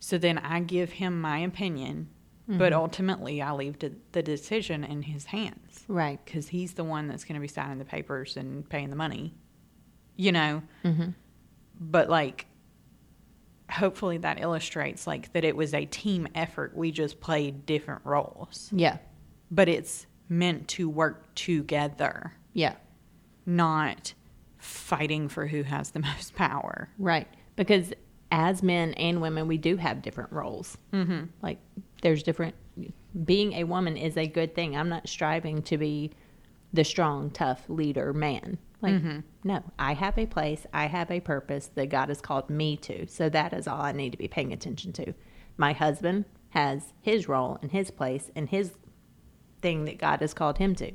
so 0.00 0.16
then 0.18 0.38
i 0.38 0.60
give 0.60 0.92
him 0.92 1.20
my 1.20 1.38
opinion 1.40 2.08
but 2.46 2.72
Mhm. 2.72 2.76
ultimately 2.76 3.42
i 3.42 3.52
leave 3.52 3.78
the 3.80 3.92
the 4.12 4.22
decision 4.22 4.84
in 4.84 5.02
his 5.02 5.26
hands 5.26 5.84
Right. 5.86 6.18
because 6.24 6.48
he's 6.48 6.72
the 6.74 6.84
one 6.84 7.08
that's 7.08 7.24
going 7.24 7.34
to 7.34 7.40
be 7.40 7.48
signing 7.48 7.78
the 7.78 7.84
papers 7.84 8.36
and 8.36 8.68
paying 8.68 8.90
the 8.90 8.96
money. 8.96 9.34
you 10.16 10.32
know. 10.32 10.62
Mm-hmm. 10.84 11.10
But 11.80 12.08
like, 12.10 12.46
hopefully 13.70 14.18
that 14.18 14.40
illustrates 14.40 15.06
like 15.06 15.32
that 15.32 15.44
it 15.44 15.54
was 15.56 15.74
a 15.74 15.84
team 15.84 16.26
effort. 16.34 16.76
We 16.76 16.90
just 16.90 17.20
played 17.20 17.66
different 17.66 18.02
roles, 18.04 18.70
Yeah. 18.74 18.98
but 19.50 19.68
it's 19.68 20.06
meant 20.28 20.68
to 20.68 20.88
work 20.88 21.34
together, 21.34 22.32
Yeah. 22.52 22.74
not 23.46 24.14
fighting 24.58 25.28
for 25.28 25.46
who 25.46 25.62
has 25.62 25.90
the 25.90 26.00
most 26.16 26.34
power. 26.34 26.88
Right. 26.98 27.28
Because 27.56 27.92
as 28.30 28.62
men 28.62 28.92
and 28.94 29.20
women, 29.20 29.48
we 29.48 29.56
do 29.56 29.76
have 29.76 30.02
different 30.02 30.32
roles. 30.32 30.76
Mm-hmm. 30.92 31.24
Like, 31.42 31.58
there's 32.02 32.22
different. 32.22 32.54
Being 33.24 33.54
a 33.54 33.64
woman 33.64 33.96
is 33.96 34.16
a 34.16 34.26
good 34.26 34.54
thing. 34.54 34.76
I'm 34.76 34.88
not 34.88 35.08
striving 35.08 35.62
to 35.62 35.78
be 35.78 36.12
the 36.72 36.84
strong, 36.84 37.30
tough 37.30 37.64
leader 37.68 38.12
man. 38.12 38.58
Like, 38.80 39.02
no, 39.42 39.64
I 39.78 39.94
have 39.94 40.16
a 40.18 40.26
place, 40.26 40.64
I 40.72 40.86
have 40.86 41.10
a 41.10 41.18
purpose 41.18 41.68
that 41.74 41.88
God 41.88 42.10
has 42.10 42.20
called 42.20 42.48
me 42.48 42.76
to. 42.76 43.08
So 43.08 43.28
that 43.28 43.52
is 43.52 43.66
all 43.66 43.80
I 43.80 43.90
need 43.90 44.12
to 44.12 44.18
be 44.18 44.28
paying 44.28 44.52
attention 44.52 44.92
to. 44.92 45.14
My 45.56 45.72
husband 45.72 46.26
has 46.50 46.92
his 47.00 47.28
role 47.28 47.58
and 47.60 47.72
his 47.72 47.90
place 47.90 48.30
and 48.36 48.48
his 48.48 48.72
thing 49.62 49.84
that 49.86 49.98
God 49.98 50.20
has 50.20 50.32
called 50.32 50.58
him 50.58 50.76
to. 50.76 50.92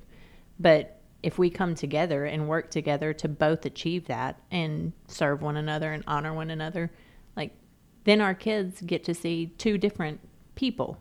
But 0.59 1.01
if 1.23 1.39
we 1.39 1.49
come 1.49 1.73
together 1.73 2.25
and 2.25 2.47
work 2.47 2.69
together 2.69 3.13
to 3.13 3.27
both 3.27 3.65
achieve 3.65 4.05
that 4.07 4.39
and 4.51 4.91
serve 5.07 5.41
one 5.41 5.57
another 5.57 5.91
and 5.93 6.03
honor 6.05 6.33
one 6.33 6.49
another, 6.49 6.91
like 7.35 7.55
then 8.03 8.19
our 8.21 8.33
kids 8.33 8.81
get 8.81 9.03
to 9.05 9.13
see 9.15 9.47
two 9.57 9.77
different 9.77 10.19
people 10.55 10.99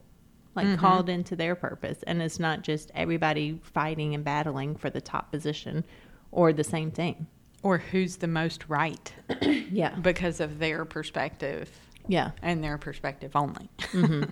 like 0.55 0.79
called 0.79 1.09
into 1.09 1.35
their 1.35 1.55
purpose 1.55 2.03
and 2.07 2.21
it's 2.21 2.39
not 2.39 2.61
just 2.63 2.91
everybody 2.95 3.59
fighting 3.63 4.15
and 4.15 4.23
battling 4.23 4.77
for 4.77 4.91
the 4.91 5.01
top 5.01 5.31
position 5.33 5.83
or 6.31 6.53
the 6.53 6.65
same 6.65 6.91
thing. 6.91 7.27
Or 7.63 7.79
who's 7.79 8.17
the 8.17 8.27
most 8.29 8.69
right 8.69 9.13
Yeah. 9.43 9.95
because 9.97 10.41
of 10.41 10.59
their 10.59 10.85
perspective 10.85 11.71
Yeah. 12.07 12.33
and 12.43 12.63
their 12.63 12.77
perspective 12.79 13.35
only. 13.35 13.71
Mm-hmm. 13.79 14.25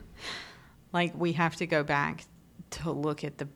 like 0.93 1.15
we 1.17 1.33
have 1.33 1.57
to 1.57 1.67
go 1.67 1.83
back 1.83 2.25
to 2.71 2.93
look 2.93 3.25
at 3.25 3.39
the 3.39 3.49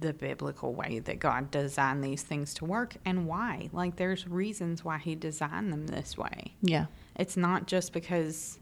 the 0.00 0.12
biblical 0.12 0.74
way 0.74 0.98
that 1.00 1.18
God 1.18 1.50
designed 1.50 2.02
these 2.02 2.22
things 2.22 2.54
to 2.54 2.64
work 2.64 2.96
and 3.04 3.26
why. 3.26 3.68
Like 3.72 3.96
there's 3.96 4.26
reasons 4.26 4.84
why 4.84 4.98
he 4.98 5.14
designed 5.14 5.72
them 5.72 5.86
this 5.86 6.16
way. 6.16 6.54
Yeah. 6.62 6.86
It's 7.16 7.36
not 7.36 7.66
just 7.66 7.92
because 7.92 8.58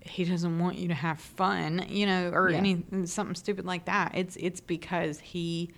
he 0.00 0.24
doesn't 0.24 0.58
want 0.58 0.78
you 0.78 0.88
to 0.88 0.94
have 0.94 1.20
fun, 1.20 1.84
you 1.88 2.06
know, 2.06 2.30
or 2.30 2.50
Yeah. 2.50 2.58
any 2.58 2.82
something 3.04 3.34
stupid 3.34 3.66
like 3.66 3.84
that. 3.84 4.12
It's 4.14 4.36
it's 4.36 4.60
because 4.60 5.20
he 5.20 5.70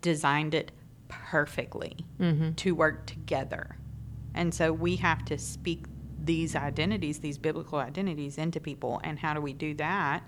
designed 0.00 0.54
it 0.54 0.70
perfectly 1.08 1.96
Mm-hmm. 2.20 2.52
to 2.52 2.74
work 2.74 3.06
together. 3.06 3.76
And 4.34 4.52
so 4.54 4.72
we 4.72 4.96
have 4.96 5.24
to 5.26 5.38
speak 5.38 5.86
these 6.22 6.54
identities, 6.54 7.18
these 7.20 7.38
biblical 7.38 7.78
identities 7.78 8.38
into 8.38 8.60
people. 8.60 9.00
And 9.02 9.18
how 9.18 9.34
do 9.34 9.40
we 9.40 9.52
do 9.54 9.74
that? 9.74 10.22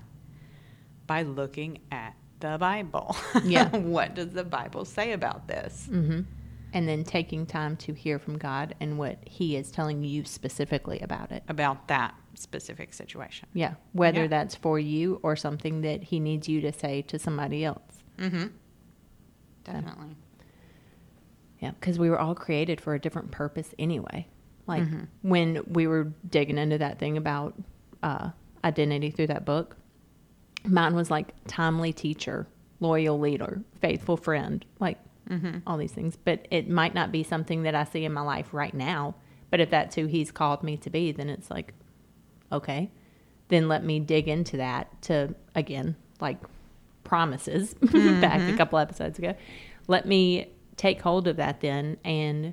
By 1.07 1.23
looking 1.23 1.79
at 1.93 2.15
the 2.53 2.59
Bible. 2.59 3.17
Yeah. 3.45 3.69
what 3.77 4.15
does 4.15 4.31
the 4.31 4.45
Bible 4.45 4.85
say 4.85 5.13
about 5.13 5.49
this? 5.49 5.89
Mm-hmm. 5.91 6.21
And 6.73 6.89
then 6.89 7.05
taking 7.05 7.47
time 7.47 7.77
to 7.79 7.93
hear 7.93 8.19
from 8.19 8.37
God 8.37 8.75
and 8.81 8.99
what 8.99 9.19
He 9.27 9.57
is 9.57 9.71
telling 9.71 10.03
you 10.03 10.25
specifically 10.25 10.99
about 11.01 11.31
it. 11.33 11.43
About 11.49 11.87
that 11.89 12.15
specific 12.35 12.93
situation. 12.93 13.49
Yeah. 13.55 13.75
Whether 13.93 14.23
Yeah. 14.23 14.27
that's 14.29 14.55
for 14.57 14.79
you 14.79 15.21
or 15.23 15.37
something 15.37 15.83
that 15.83 16.03
He 16.05 16.19
needs 16.21 16.49
you 16.49 16.61
to 16.63 16.73
say 16.73 17.03
to 17.03 17.19
somebody 17.19 17.65
else. 17.65 18.03
Mm-hmm. 18.19 18.47
Definitely. 19.65 20.17
Yeah. 21.61 21.71
Because 21.79 21.99
we 21.99 22.11
were 22.11 22.19
all 22.19 22.35
created 22.35 22.81
for 22.81 22.95
a 22.95 22.99
different 23.01 23.31
purpose 23.31 23.75
anyway. 23.79 24.27
Like 24.67 24.83
Mhm. 24.83 25.09
when 25.23 25.63
we 25.69 25.87
were 25.87 26.13
digging 26.29 26.59
into 26.59 26.79
that 26.79 26.99
thing 26.99 27.17
about 27.17 27.55
uh, 28.03 28.31
identity 28.65 29.11
through 29.11 29.29
that 29.29 29.45
book, 29.47 29.77
mine 30.65 30.95
was 30.95 31.11
like 31.11 31.35
timely 31.47 31.93
teacher, 31.93 32.47
loyal 32.81 33.19
leader, 33.19 33.63
faithful 33.81 34.17
friend, 34.17 34.65
like 34.81 34.99
Mm-hmm. 35.31 35.61
all 35.67 35.79
these 35.79 35.93
things. 35.93 36.19
But 36.23 36.47
it 36.51 36.69
might 36.69 36.95
not 36.95 37.11
be 37.11 37.23
something 37.23 37.63
that 37.63 37.75
I 37.75 37.85
see 37.85 38.05
in 38.05 38.13
my 38.13 38.21
life 38.21 38.53
right 38.53 38.75
now. 38.75 39.15
But 39.49 39.59
if 39.59 39.71
that's 39.71 39.95
who 39.95 40.05
he's 40.05 40.31
called 40.31 40.63
me 40.63 40.77
to 40.77 40.91
be, 40.91 41.13
then 41.13 41.31
it's 41.31 41.51
like, 41.51 41.73
okay, 42.53 42.91
then 43.49 43.67
let 43.67 43.83
me 43.85 44.01
dig 44.01 44.29
into 44.29 44.59
that 44.59 45.01
to, 45.05 45.35
again, 45.55 45.97
like 46.21 46.37
promises 47.05 47.73
back 48.21 48.53
a 48.53 48.55
couple 48.55 48.79
episodes 48.79 49.19
ago. 49.19 49.33
Let 49.89 50.05
me 50.07 50.49
take 50.77 51.01
hold 51.01 51.27
of 51.27 51.37
that 51.37 51.63
then 51.63 51.97
and 52.05 52.53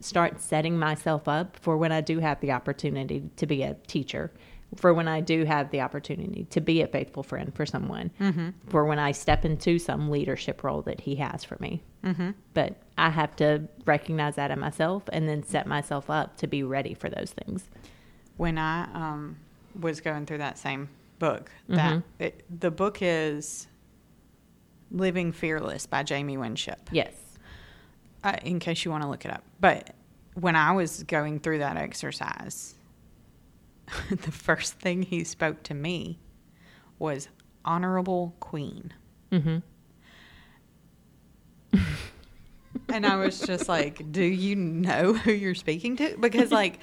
start 0.00 0.40
setting 0.40 0.78
myself 0.78 1.28
up 1.28 1.58
for 1.60 1.76
when 1.76 1.92
I 1.92 2.00
do 2.00 2.20
have 2.20 2.40
the 2.40 2.52
opportunity 2.52 3.28
to 3.36 3.46
be 3.46 3.62
a 3.62 3.74
teacher, 3.86 4.32
for 4.74 4.92
when 4.92 5.06
I 5.08 5.20
do 5.20 5.44
have 5.44 5.70
the 5.70 5.80
opportunity 5.80 6.44
to 6.50 6.60
be 6.60 6.82
a 6.82 6.86
faithful 6.86 7.22
friend 7.22 7.54
for 7.54 7.64
someone, 7.64 8.10
for 8.68 8.84
when 8.84 8.98
I 8.98 9.12
step 9.12 9.44
into 9.44 9.78
some 9.78 10.10
leadership 10.10 10.64
role 10.64 10.82
that 10.82 11.00
he 11.00 11.14
has 11.16 11.44
for 11.44 11.56
me. 11.60 11.82
Mm-hmm. 12.04 12.30
But 12.52 12.76
I 12.98 13.10
have 13.10 13.36
to 13.36 13.68
recognize 13.84 14.34
that 14.36 14.50
in 14.50 14.58
myself 14.58 15.04
and 15.12 15.28
then 15.28 15.42
set 15.44 15.66
myself 15.66 16.10
up 16.10 16.36
to 16.38 16.46
be 16.46 16.62
ready 16.62 16.94
for 16.94 17.08
those 17.08 17.32
things. 17.32 17.64
When 18.36 18.58
I 18.58 18.84
um, 18.92 19.36
was 19.80 20.00
going 20.00 20.26
through 20.26 20.38
that 20.38 20.58
same 20.58 20.88
book, 21.18 21.50
that 21.68 21.94
Mhm. 21.94 22.02
it, 22.18 22.44
the 22.60 22.70
book 22.70 22.98
is 23.00 23.66
Living 24.90 25.32
Fearless 25.32 25.86
by 25.86 26.02
Jamie 26.02 26.36
Winship. 26.36 26.88
Yes. 26.92 27.12
uh, 28.24 28.36
in 28.42 28.58
case 28.58 28.84
you 28.84 28.90
want 28.90 29.02
to 29.04 29.08
look 29.08 29.24
it 29.24 29.30
up. 29.30 29.44
But 29.60 29.94
when 30.34 30.56
I 30.56 30.72
was 30.72 31.02
going 31.04 31.38
through 31.38 31.58
that 31.58 31.76
exercise, 31.76 32.74
the 34.10 34.32
first 34.32 34.74
thing 34.74 35.02
he 35.02 35.24
spoke 35.24 35.62
to 35.64 35.74
me 35.74 36.18
was 36.98 37.28
honorable 37.64 38.34
queen. 38.40 38.92
Mm-hmm. 39.32 39.58
And 42.88 43.04
I 43.04 43.16
was 43.16 43.40
just 43.40 43.68
like, 43.68 44.12
do 44.12 44.22
you 44.22 44.54
know 44.54 45.12
who 45.14 45.32
you're 45.32 45.54
speaking 45.56 45.96
to? 45.96 46.16
Because, 46.20 46.52
like, 46.52 46.78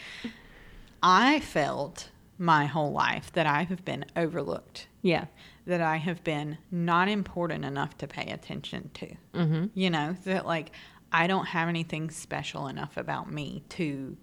I 1.03 1.39
felt 1.39 2.09
my 2.37 2.65
whole 2.65 2.91
life 2.91 3.31
that 3.33 3.45
I 3.47 3.63
have 3.63 3.85
been 3.85 4.03
overlooked, 4.15 4.87
Yeah. 5.01 5.25
that 5.65 5.81
I 5.81 5.97
have 5.97 6.23
been 6.23 6.57
not 6.71 7.07
important 7.07 7.63
enough 7.63 7.97
to 7.99 8.07
pay 8.07 8.29
attention 8.31 8.89
to. 8.95 9.15
Mm-hmm. 9.33 9.65
you 9.73 9.89
know 9.89 10.15
that 10.25 10.45
like 10.45 10.71
i 11.11 11.25
don't 11.27 11.45
have 11.45 11.67
anything 11.69 12.09
special 12.11 12.67
enough 12.67 12.97
about 12.97 13.31
me 13.31 13.63
to 13.69 14.17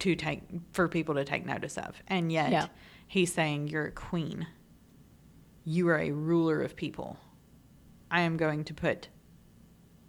to 0.00 0.14
take 0.16 0.42
for 0.72 0.88
people 0.88 1.14
to 1.16 1.24
take 1.24 1.44
notice 1.46 1.76
of. 1.78 2.00
And 2.08 2.30
yet 2.32 2.50
Yeah. 2.52 2.66
he's 3.06 3.32
saying 3.32 3.68
you're 3.68 3.86
a 3.86 3.92
queen. 3.92 4.46
You 5.64 5.88
are 5.88 5.98
a 5.98 6.10
ruler 6.12 6.62
of 6.62 6.76
people. 6.76 7.18
I 8.10 8.20
am 8.22 8.36
going 8.36 8.64
to 8.64 8.74
put 8.74 9.08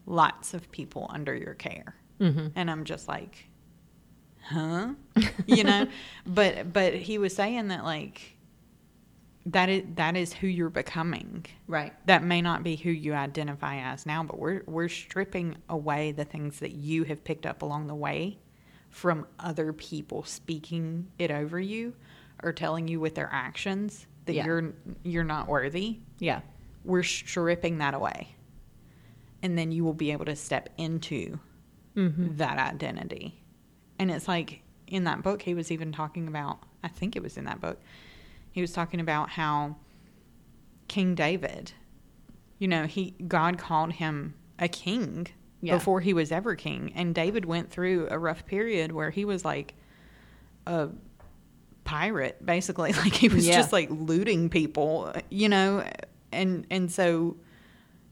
lots 0.06 0.54
of 0.54 0.72
people 0.72 1.08
under 1.10 1.36
your 1.36 1.54
care. 1.54 1.96
Mm-hmm. 2.20 2.48
and 2.56 2.72
i'm 2.72 2.84
just 2.84 3.08
like 3.08 3.48
huh? 4.42 4.94
You 5.46 5.64
know? 5.64 5.86
But 6.26 6.74
but 6.74 6.96
he 6.96 7.20
was 7.20 7.36
saying 7.36 7.68
that 7.68 7.84
like 7.84 8.38
that 9.46 9.70
is 9.70 9.84
that 9.96 10.18
is 10.18 10.34
who 10.34 10.48
you're 10.48 10.70
becoming. 10.72 11.46
Right. 11.68 11.94
that 12.08 12.24
may 12.24 12.42
not 12.42 12.64
be 12.64 12.76
who 12.76 12.90
you 12.90 13.14
identify 13.14 13.78
as 13.78 14.06
now, 14.08 14.24
but 14.24 14.40
we're 14.40 14.64
we're 14.66 14.90
stripping 14.90 15.58
away 15.70 16.12
the 16.12 16.26
things 16.26 16.60
that 16.60 16.72
you 16.72 17.04
have 17.04 17.24
picked 17.24 17.46
up 17.46 17.62
along 17.62 17.86
the 17.88 17.96
way 17.96 18.40
from 18.90 19.28
other 19.40 19.74
people 19.74 20.24
speaking 20.24 21.08
it 21.20 21.30
over 21.32 21.60
you 21.60 21.94
or 22.44 22.52
telling 22.54 22.88
you 22.88 23.00
with 23.00 23.16
their 23.16 23.30
actions 23.32 24.08
that 24.26 24.34
Yeah. 24.34 24.46
you're 24.46 24.74
you're 25.04 25.24
not 25.24 25.48
worthy. 25.48 26.00
Yeah. 26.20 26.42
We're 26.84 27.04
stripping 27.04 27.80
that 27.80 27.94
away. 27.94 28.30
And 29.44 29.58
then 29.58 29.72
you 29.72 29.84
will 29.84 29.94
be 29.94 30.12
able 30.12 30.26
to 30.26 30.36
step 30.36 30.70
into 30.78 31.40
Mm-hmm. 31.96 32.38
that 32.38 32.60
identity. 32.60 33.42
And 33.98 34.12
it's 34.12 34.28
like 34.28 34.62
in 34.86 35.04
that 35.06 35.24
book 35.24 35.42
he 35.42 35.54
was 35.56 35.72
even 35.72 35.92
talking 35.92 36.28
about 36.28 36.60
I 36.84 36.88
think 36.90 37.16
it 37.16 37.24
was 37.24 37.38
in 37.38 37.46
that 37.46 37.60
book. 37.60 37.80
He 38.52 38.62
was 38.62 38.72
talking 38.72 39.00
about 39.00 39.30
how 39.32 39.76
King 40.88 41.16
David, 41.16 41.72
you 42.60 42.68
know, 42.68 42.86
he 42.86 43.16
God 43.28 43.58
called 43.58 43.94
him 43.94 44.36
a 44.60 44.68
king 44.68 45.28
Yeah. 45.62 45.76
before 45.76 46.02
he 46.02 46.14
was 46.14 46.32
ever 46.32 46.56
king. 46.56 46.92
And 46.96 47.16
David 47.16 47.46
went 47.46 47.70
through 47.72 48.08
a 48.12 48.20
rough 48.20 48.46
period 48.46 48.92
where 48.92 49.10
he 49.10 49.26
was 49.26 49.44
like 49.44 49.74
a 50.66 50.90
pirate 51.84 52.46
basically 52.46 52.92
like 53.04 53.14
he 53.14 53.30
was 53.30 53.48
Yeah. 53.48 53.56
just 53.56 53.72
like 53.74 53.90
looting 53.92 54.50
people, 54.50 55.14
you 55.30 55.50
know, 55.50 55.84
and 56.32 56.66
and 56.70 56.92
so 56.92 57.38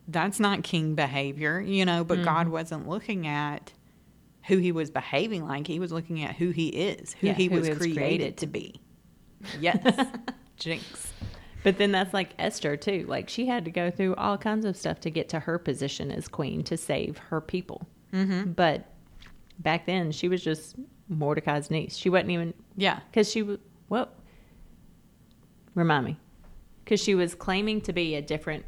that's 0.08 0.40
not 0.40 0.64
king 0.64 0.96
behavior, 0.96 1.60
you 1.60 1.86
know, 1.86 2.04
but 2.04 2.16
Mm-hmm. 2.18 2.26
God 2.26 2.48
wasn't 2.48 2.88
looking 2.88 3.28
at 3.28 3.74
who 4.48 4.58
he 4.58 4.72
was 4.72 4.92
behaving 4.92 5.48
like. 5.48 5.66
He 5.68 5.80
was 5.80 5.92
looking 5.92 6.24
at 6.24 6.36
who 6.36 6.52
he 6.52 6.68
is, 6.70 7.14
who 7.14 7.28
Yeah, 7.28 7.34
he 7.34 7.46
who 7.48 7.56
was 7.60 7.70
was 7.70 7.78
created, 7.80 7.98
created. 7.98 8.38
to 8.38 8.48
be. 8.48 8.80
Yes. 9.60 10.08
Jinx. 10.58 11.12
But 11.66 11.80
then 11.80 11.92
that's 11.92 12.14
like 12.14 12.30
Esther 12.40 12.78
too. 12.78 13.06
Like 13.10 13.28
she 13.28 13.48
had 13.48 13.66
to 13.66 13.72
go 13.72 13.90
through 13.90 14.14
all 14.16 14.38
kinds 14.38 14.66
of 14.66 14.78
stuff 14.78 15.00
to 15.02 15.10
get 15.10 15.28
to 15.30 15.40
her 15.42 15.58
position 15.58 16.12
as 16.12 16.28
queen 16.28 16.64
to 16.66 16.78
save 16.78 17.18
her 17.18 17.42
people. 17.42 17.88
Mm-hmm. 18.14 18.52
But 18.52 18.86
back 19.60 19.88
then 19.88 20.12
she 20.12 20.28
was 20.30 20.44
just 20.44 20.76
Mordecai's 21.10 21.72
niece. 21.72 21.98
She 21.98 22.10
wasn't 22.10 22.30
even 22.30 22.54
Yeah. 22.78 23.00
because 23.12 23.32
she 23.32 23.42
was 23.42 23.58
what? 23.88 24.14
Remind 25.74 26.06
me, 26.06 26.20
because 26.84 27.02
she 27.02 27.16
was 27.16 27.34
claiming 27.36 27.82
to 27.82 27.94
be 27.94 28.14
a 28.16 28.22
different 28.22 28.64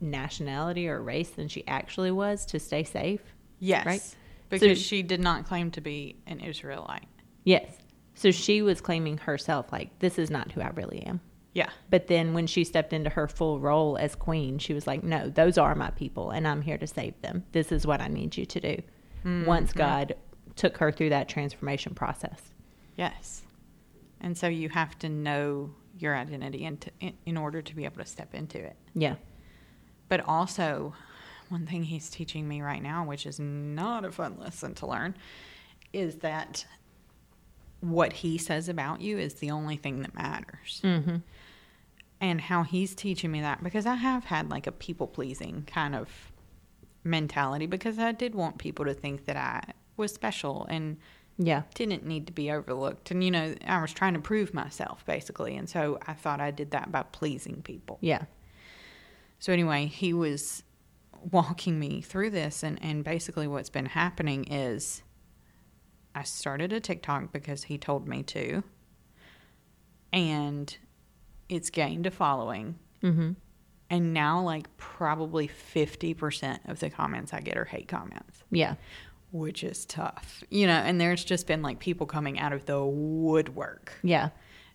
nationality 0.00 0.88
or 0.88 1.00
race 1.00 1.30
than 1.30 1.46
she 1.48 1.64
actually 1.68 2.10
was 2.10 2.44
to 2.46 2.58
stay 2.58 2.82
safe. 2.84 3.22
Yes. 3.60 3.86
Right? 3.86 4.16
Because 4.48 4.78
So- 4.78 4.82
she 4.82 5.02
did 5.02 5.20
not 5.20 5.46
claim 5.46 5.70
to 5.70 5.80
be 5.80 6.16
an 6.26 6.40
Israelite. 6.40 7.06
Yes. 7.44 7.78
So 8.14 8.32
she 8.32 8.60
was 8.60 8.80
claiming 8.80 9.18
herself 9.18 9.70
like 9.72 10.00
this 10.00 10.18
is 10.18 10.30
not 10.30 10.50
who 10.52 10.60
I 10.60 10.70
really 10.70 11.02
am. 11.06 11.20
Yeah. 11.60 11.70
But 11.90 12.06
then 12.06 12.32
when 12.32 12.46
she 12.46 12.64
stepped 12.64 12.92
into 12.92 13.10
her 13.10 13.28
full 13.28 13.60
role 13.60 13.98
as 13.98 14.14
queen, 14.14 14.58
she 14.58 14.72
was 14.72 14.86
like, 14.86 15.04
"No, 15.04 15.28
those 15.28 15.58
are 15.58 15.74
my 15.74 15.90
people, 15.90 16.30
and 16.30 16.48
I'm 16.48 16.62
here 16.62 16.78
to 16.78 16.86
save 16.86 17.20
them. 17.20 17.44
This 17.52 17.70
is 17.70 17.86
what 17.86 18.00
I 18.00 18.08
need 18.08 18.36
you 18.36 18.46
to 18.46 18.60
do." 18.60 18.82
Once 19.46 19.74
God 19.74 20.14
took 20.56 20.78
her 20.78 20.90
through 20.90 21.10
that 21.10 21.28
transformation 21.28 21.94
process. 21.94 22.40
Yes. 22.96 23.42
And 24.22 24.36
so 24.36 24.48
you 24.48 24.70
have 24.70 24.98
to 25.00 25.10
know 25.10 25.74
your 25.98 26.16
identity 26.16 26.70
to, 26.80 26.90
in, 27.00 27.12
in 27.26 27.36
order 27.36 27.60
to 27.60 27.76
be 27.76 27.84
able 27.84 27.98
to 27.98 28.06
step 28.06 28.34
into 28.34 28.58
it. 28.58 28.76
Yeah. 28.94 29.16
But 30.08 30.20
also, 30.26 30.94
one 31.50 31.66
thing 31.66 31.82
he's 31.84 32.08
teaching 32.08 32.48
me 32.48 32.62
right 32.62 32.82
now, 32.82 33.04
which 33.04 33.26
is 33.26 33.38
not 33.38 34.06
a 34.06 34.10
fun 34.10 34.38
lesson 34.38 34.74
to 34.76 34.86
learn, 34.86 35.14
is 35.92 36.16
that 36.16 36.64
what 37.80 38.12
he 38.12 38.38
says 38.38 38.68
about 38.68 39.00
you 39.00 39.18
is 39.18 39.34
the 39.34 39.50
only 39.50 39.76
thing 39.76 40.00
that 40.02 40.14
matters. 40.14 40.80
Mm-hmm. 40.82 41.16
And 42.20 42.40
how 42.40 42.64
he's 42.64 42.94
teaching 42.94 43.32
me 43.32 43.40
that, 43.40 43.62
because 43.62 43.86
I 43.86 43.94
have 43.94 44.24
had 44.24 44.50
like 44.50 44.66
a 44.66 44.72
people 44.72 45.06
pleasing 45.06 45.64
kind 45.66 45.94
of 45.94 46.08
mentality, 47.02 47.66
because 47.66 47.98
I 47.98 48.12
did 48.12 48.34
want 48.34 48.58
people 48.58 48.84
to 48.84 48.92
think 48.92 49.24
that 49.24 49.36
I 49.36 49.72
was 49.96 50.12
special 50.12 50.66
and 50.68 50.98
Yeah. 51.38 51.62
didn't 51.74 52.04
need 52.04 52.26
to 52.26 52.32
be 52.32 52.50
overlooked. 52.50 53.10
And, 53.10 53.24
you 53.24 53.30
know, 53.30 53.54
I 53.66 53.80
was 53.80 53.92
trying 53.94 54.12
to 54.14 54.20
prove 54.20 54.52
myself 54.52 55.04
basically. 55.06 55.56
And 55.56 55.68
so 55.68 55.98
I 56.06 56.12
thought 56.12 56.40
I 56.40 56.50
did 56.50 56.72
that 56.72 56.92
by 56.92 57.04
pleasing 57.04 57.62
people. 57.62 57.96
Yeah. 58.02 58.24
So 59.38 59.50
anyway, 59.54 59.86
he 59.86 60.12
was 60.12 60.62
walking 61.30 61.78
me 61.78 62.02
through 62.02 62.30
this 62.30 62.62
and, 62.62 62.78
and 62.82 63.02
basically 63.02 63.46
what's 63.46 63.70
been 63.70 63.86
happening 63.86 64.44
is 64.44 65.02
I 66.14 66.24
started 66.24 66.72
a 66.72 66.80
TikTok 66.80 67.32
because 67.32 67.64
he 67.64 67.78
told 67.78 68.06
me 68.06 68.22
to. 68.24 68.62
And 70.12 70.76
it's 71.50 71.68
gained 71.68 72.06
a 72.06 72.10
following. 72.10 72.76
Mm-hmm. 73.02 73.32
And 73.90 74.14
now 74.14 74.40
like 74.40 74.74
probably 74.78 75.48
50% 75.48 76.70
of 76.70 76.78
the 76.80 76.88
comments 76.90 77.34
I 77.34 77.40
get 77.40 77.56
are 77.58 77.64
hate 77.64 77.88
comments, 77.88 78.42
Yeah. 78.50 78.76
which 79.32 79.64
is 79.64 79.84
tough. 79.84 80.42
You 80.48 80.66
know, 80.68 80.74
and 80.74 81.00
there's 81.00 81.24
just 81.24 81.46
been 81.46 81.60
like 81.60 81.80
people 81.80 82.06
coming 82.06 82.38
out 82.38 82.52
of 82.52 82.64
the 82.66 82.82
woodwork 82.84 83.92
Yeah. 84.02 84.28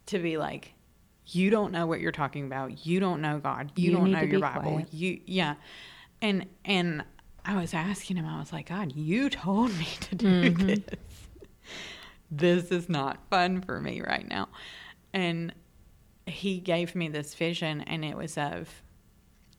to 0.07 0.19
be 0.19 0.37
like, 0.37 0.73
you 1.27 1.49
don't 1.49 1.71
know 1.71 1.87
what 1.87 2.01
you're 2.01 2.11
talking 2.11 2.45
about. 2.45 2.85
You 2.85 2.99
don't 2.99 3.21
know 3.21 3.39
God. 3.39 3.71
You, 3.75 3.91
You 3.91 3.97
don't 3.97 4.11
know 4.11 4.21
your 4.21 4.41
Bible. 4.41 4.73
quiet. 4.73 4.93
You 4.93 5.21
yeah. 5.25 5.55
And 6.21 6.45
and 6.65 7.03
I 7.45 7.55
was 7.59 7.73
asking 7.73 8.17
him, 8.17 8.25
I 8.27 8.37
was 8.39 8.51
like, 8.53 8.67
God, 8.69 8.91
you 8.95 9.29
told 9.29 9.71
me 9.77 9.87
to 10.01 10.15
do 10.15 10.27
Mm-hmm. 10.51 10.67
this. 10.67 10.79
This 12.31 12.65
is 12.71 12.89
not 12.89 13.19
fun 13.29 13.61
for 13.61 13.79
me 13.79 14.01
right 14.01 14.27
now. 14.27 14.49
And 15.13 15.53
he 16.27 16.59
gave 16.59 16.95
me 16.95 17.07
this 17.07 17.33
vision 17.35 17.81
and 17.81 18.03
it 18.03 18.17
was 18.17 18.37
of 18.37 18.81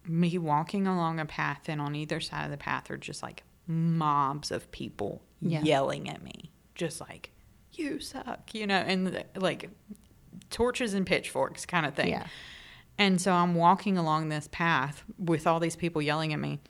me 0.05 0.39
walking 0.39 0.87
along 0.87 1.19
a 1.21 1.25
path 1.27 1.69
and 1.69 1.81
on 1.81 1.95
either 1.95 2.21
side 2.21 2.45
of 2.45 2.51
the 2.51 2.57
path 2.57 2.91
are 2.91 2.97
just 2.97 3.23
like 3.23 3.43
mobs 3.67 4.51
of 4.51 4.71
people 4.71 5.23
Yeah. 5.41 5.63
yelling 5.63 6.09
at 6.09 6.23
me. 6.23 6.51
Just 6.75 7.01
like, 7.01 7.31
you 7.73 7.99
suck, 8.01 8.55
you 8.55 8.67
know, 8.67 8.77
and 8.77 9.25
like 9.37 9.71
torches 10.51 10.95
and 10.95 11.07
pitchforks 11.07 11.67
kind 11.67 11.87
of 11.87 11.95
thing. 11.95 12.09
Yeah. 12.11 12.27
And 12.99 13.21
so 13.21 13.33
I'm 13.33 13.55
walking 13.55 13.99
along 13.99 14.29
this 14.29 14.49
path 14.51 15.05
with 15.19 15.47
all 15.47 15.61
these 15.61 15.77
people 15.77 16.01
yelling 16.01 16.33
at 16.33 16.39
me. 16.39 16.61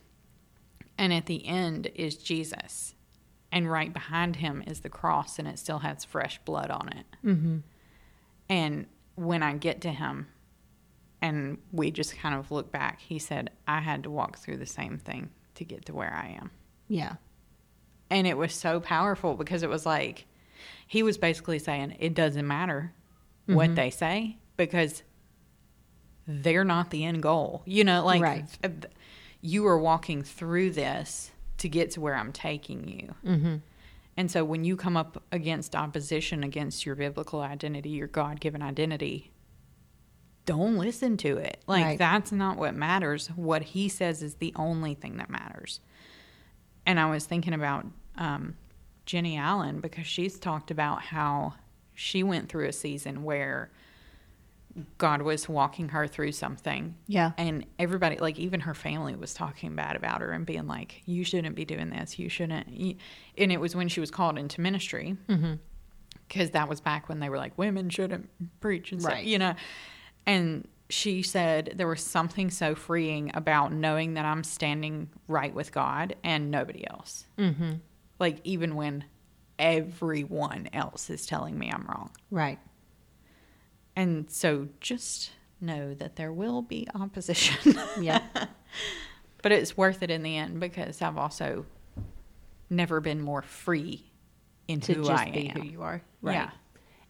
And 0.98 1.12
at 1.12 1.26
the 1.26 1.46
end 1.46 1.88
is 1.94 2.16
Jesus. 2.16 2.94
And 3.52 3.70
right 3.70 3.92
behind 3.92 4.37
him 4.37 4.62
is 4.66 4.80
the 4.80 4.88
cross, 4.88 5.38
and 5.38 5.46
it 5.46 5.59
still 5.59 5.78
has 5.80 6.04
fresh 6.04 6.38
blood 6.44 6.70
on 6.70 6.88
it. 6.88 7.06
Mm-hmm. 7.24 7.59
And 8.48 8.87
when 9.16 9.42
I 9.42 9.55
get 9.55 9.81
to 9.83 9.90
him, 9.90 10.29
and 11.20 11.59
we 11.72 11.90
just 11.90 12.16
kind 12.16 12.35
of 12.35 12.50
look 12.50 12.70
back, 12.70 13.00
he 13.00 13.18
said, 13.18 13.50
I 13.66 13.81
had 13.81 14.02
to 14.05 14.11
walk 14.11 14.38
through 14.38 14.59
the 14.59 14.66
same 14.66 14.98
thing 14.98 15.31
to 15.57 15.64
get 15.64 15.87
to 15.87 15.94
where 15.94 16.12
I 16.14 16.37
am. 16.40 16.50
Yeah. 16.88 17.14
And 18.11 18.26
it 18.26 18.37
was 18.37 18.55
so 18.55 18.79
powerful 18.79 19.35
because 19.35 19.62
it 19.62 19.68
was 19.70 19.85
like, 19.87 20.26
he 20.87 21.02
was 21.02 21.18
basically 21.18 21.59
saying, 21.59 21.96
it 21.98 22.14
doesn't 22.14 22.46
matter 22.46 22.92
what 23.46 23.70
Mhm. 23.70 23.74
they 23.76 23.90
say 23.90 24.37
because 24.57 25.02
they're 26.26 26.64
not 26.64 26.90
the 26.90 27.05
end 27.05 27.22
goal. 27.22 27.62
You 27.64 27.85
know, 27.85 28.05
like 28.05 28.22
Right. 28.22 28.87
you 29.40 29.66
are 29.66 29.79
walking 29.79 30.22
through 30.22 30.70
this 30.72 31.31
to 31.59 31.68
get 31.68 31.92
to 31.92 32.00
where 32.00 32.14
I'm 32.14 32.33
taking 32.33 32.87
you. 32.88 33.14
Mm-hmm. 33.24 33.57
And 34.16 34.31
so 34.31 34.44
when 34.44 34.64
you 34.64 34.76
come 34.76 34.96
up 34.96 35.22
against 35.31 35.76
opposition 35.76 36.42
against 36.42 36.87
your 36.87 36.94
biblical 36.94 37.40
identity, 37.40 37.90
your 37.90 38.07
God 38.09 38.40
given 38.40 38.62
identity, 38.62 39.31
don't 40.46 40.79
listen 40.79 41.16
to 41.18 41.37
it. 41.38 41.62
Like, 41.66 41.85
Right. 41.85 41.98
that's 41.98 42.33
not 42.33 42.57
what 42.57 42.74
matters. 42.74 43.29
What 43.29 43.62
he 43.62 43.88
says 43.88 44.22
is 44.22 44.37
the 44.37 44.52
only 44.57 44.94
thing 44.94 45.16
that 45.18 45.29
matters. 45.29 45.81
And 46.87 47.00
I 47.00 47.11
was 47.11 47.26
thinking 47.26 47.52
about 47.52 47.85
um, 48.16 48.57
Jennie 49.05 49.37
Allen 49.37 49.81
because 49.81 50.07
she's 50.07 50.38
talked 50.38 50.70
about 50.70 51.02
how 51.02 51.55
she 51.94 52.22
went 52.22 52.48
through 52.48 52.68
a 52.68 52.72
season 52.72 53.24
where 53.24 53.70
God 54.99 55.23
was 55.23 55.49
walking 55.49 55.89
her 55.91 56.07
through 56.07 56.33
something 56.33 56.95
Yeah. 57.07 57.33
and 57.39 57.65
everybody 57.79 58.19
like 58.19 58.39
even 58.39 58.61
her 58.61 58.75
family 58.75 59.17
was 59.17 59.33
talking 59.35 59.75
bad 59.75 59.97
about 59.97 60.21
her 60.21 60.33
and 60.33 60.45
being 60.45 60.67
like 60.67 61.03
you 61.07 61.25
shouldn't 61.25 61.57
be 61.57 61.65
doing 61.65 61.91
this 61.91 62.19
you 62.19 62.29
shouldn't 62.29 62.67
and 62.69 63.53
it 63.53 63.61
was 63.61 63.75
when 63.75 63.89
she 63.89 64.01
was 64.01 64.11
called 64.11 64.39
into 64.39 64.61
ministry 64.61 65.17
Mm-hmm. 65.29 65.55
because 66.29 66.51
that 66.51 66.69
was 66.69 66.81
back 66.81 67.09
when 67.09 67.21
they 67.21 67.29
were 67.29 67.39
like 67.39 67.57
women 67.57 67.89
shouldn't 67.91 68.29
preach 68.61 68.93
and 68.93 69.01
stuff 69.01 69.15
Right. 69.15 69.25
you 69.27 69.39
know 69.39 69.55
and 70.27 70.67
she 70.89 71.23
said 71.23 71.73
there 71.77 71.89
was 71.89 72.01
something 72.01 72.49
so 72.51 72.75
freeing 72.75 73.31
about 73.35 73.73
knowing 73.73 74.15
that 74.15 74.25
i'm 74.25 74.45
standing 74.45 75.09
right 75.27 75.53
with 75.55 75.73
god 75.73 76.15
and 76.23 76.51
nobody 76.51 76.85
else 76.89 77.27
Mm-hmm. 77.39 77.73
like 78.19 78.41
even 78.45 78.75
when 78.77 79.05
everyone 79.59 80.69
else 80.73 81.11
is 81.11 81.27
telling 81.27 81.59
me 81.59 81.71
i'm 81.71 81.85
wrong 81.89 82.11
Right. 82.31 82.59
And 83.96 84.30
so 84.30 84.68
just 84.80 85.32
know 85.61 85.94
that 85.94 86.16
there 86.16 86.32
will 86.32 86.62
be 86.62 86.87
opposition 86.94 87.74
Yeah. 88.00 88.22
but 89.42 89.52
it's 89.52 89.76
worth 89.76 90.02
it 90.02 90.11
in 90.11 90.22
the 90.22 90.37
end 90.37 90.61
because 90.61 91.00
I've 91.02 91.16
also 91.16 91.64
never 92.68 93.00
been 93.00 93.20
more 93.22 93.42
free 93.42 94.04
in 94.68 94.80
to 94.80 94.94
who 94.94 95.04
just 95.04 95.22
I 95.22 95.30
be 95.30 95.48
am. 95.48 95.61
who 95.62 95.66
you 95.68 95.82
are. 95.82 96.02
Right. 96.22 96.35
Yeah. 96.35 96.50